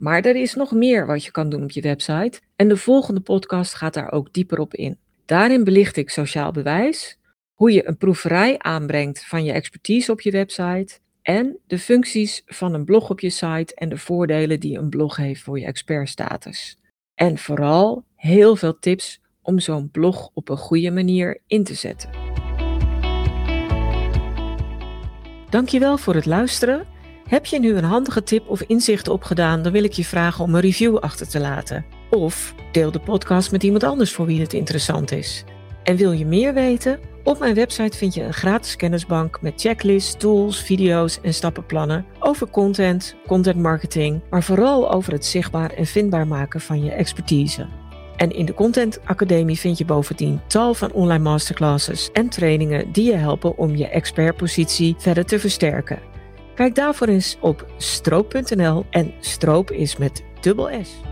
Maar 0.00 0.24
er 0.24 0.36
is 0.36 0.54
nog 0.54 0.72
meer 0.72 1.06
wat 1.06 1.24
je 1.24 1.30
kan 1.30 1.48
doen 1.48 1.62
op 1.62 1.70
je 1.70 1.80
website 1.80 2.40
en 2.56 2.68
de 2.68 2.76
volgende 2.76 3.20
podcast 3.20 3.74
gaat 3.74 3.94
daar 3.94 4.12
ook 4.12 4.32
dieper 4.32 4.58
op 4.58 4.74
in. 4.74 4.98
Daarin 5.24 5.64
belicht 5.64 5.96
ik 5.96 6.10
sociaal 6.10 6.52
bewijs, 6.52 7.18
hoe 7.54 7.72
je 7.72 7.88
een 7.88 7.96
proeverij 7.96 8.58
aanbrengt 8.58 9.26
van 9.26 9.44
je 9.44 9.52
expertise 9.52 10.12
op 10.12 10.20
je 10.20 10.30
website 10.30 10.98
en 11.22 11.58
de 11.66 11.78
functies 11.78 12.42
van 12.46 12.74
een 12.74 12.84
blog 12.84 13.10
op 13.10 13.20
je 13.20 13.30
site 13.30 13.74
en 13.74 13.88
de 13.88 13.98
voordelen 13.98 14.60
die 14.60 14.78
een 14.78 14.88
blog 14.88 15.16
heeft 15.16 15.42
voor 15.42 15.58
je 15.58 15.66
expertstatus. 15.66 16.78
En 17.14 17.38
vooral 17.38 18.04
heel 18.16 18.56
veel 18.56 18.78
tips 18.78 19.20
om 19.42 19.58
zo'n 19.58 19.90
blog 19.90 20.30
op 20.34 20.48
een 20.48 20.56
goede 20.56 20.90
manier 20.90 21.40
in 21.46 21.64
te 21.64 21.74
zetten. 21.74 22.10
Dankjewel 25.50 25.98
voor 25.98 26.14
het 26.14 26.26
luisteren. 26.26 26.86
Heb 27.30 27.46
je 27.46 27.60
nu 27.60 27.76
een 27.76 27.84
handige 27.84 28.22
tip 28.22 28.48
of 28.48 28.60
inzicht 28.62 29.08
opgedaan, 29.08 29.62
dan 29.62 29.72
wil 29.72 29.84
ik 29.84 29.92
je 29.92 30.04
vragen 30.04 30.44
om 30.44 30.54
een 30.54 30.60
review 30.60 30.96
achter 30.96 31.28
te 31.28 31.40
laten. 31.40 31.84
Of 32.10 32.54
deel 32.72 32.90
de 32.90 32.98
podcast 32.98 33.52
met 33.52 33.62
iemand 33.62 33.82
anders 33.82 34.12
voor 34.12 34.26
wie 34.26 34.40
het 34.40 34.52
interessant 34.52 35.12
is. 35.12 35.44
En 35.82 35.96
wil 35.96 36.12
je 36.12 36.26
meer 36.26 36.54
weten? 36.54 36.98
Op 37.24 37.38
mijn 37.38 37.54
website 37.54 37.96
vind 37.96 38.14
je 38.14 38.22
een 38.22 38.32
gratis 38.32 38.76
kennisbank 38.76 39.42
met 39.42 39.60
checklists, 39.60 40.14
tools, 40.18 40.62
video's 40.62 41.20
en 41.22 41.34
stappenplannen 41.34 42.04
over 42.18 42.50
content, 42.50 43.16
content 43.26 43.56
marketing, 43.56 44.20
maar 44.30 44.42
vooral 44.42 44.92
over 44.92 45.12
het 45.12 45.26
zichtbaar 45.26 45.70
en 45.70 45.86
vindbaar 45.86 46.26
maken 46.26 46.60
van 46.60 46.84
je 46.84 46.90
expertise. 46.90 47.66
En 48.16 48.30
in 48.30 48.46
de 48.46 48.54
Content 48.54 49.00
Academie 49.04 49.58
vind 49.58 49.78
je 49.78 49.84
bovendien 49.84 50.40
tal 50.46 50.74
van 50.74 50.92
online 50.92 51.22
masterclasses 51.22 52.10
en 52.12 52.28
trainingen 52.28 52.92
die 52.92 53.04
je 53.04 53.16
helpen 53.16 53.58
om 53.58 53.76
je 53.76 53.88
expertpositie 53.88 54.94
verder 54.98 55.24
te 55.24 55.38
versterken. 55.38 56.09
Kijk 56.60 56.74
daarvoor 56.74 57.06
eens 57.06 57.36
op 57.40 57.66
stroop.nl 57.76 58.86
en 58.90 59.12
stroop 59.20 59.70
is 59.70 59.96
met 59.96 60.24
dubbel 60.40 60.84
S. 60.84 61.09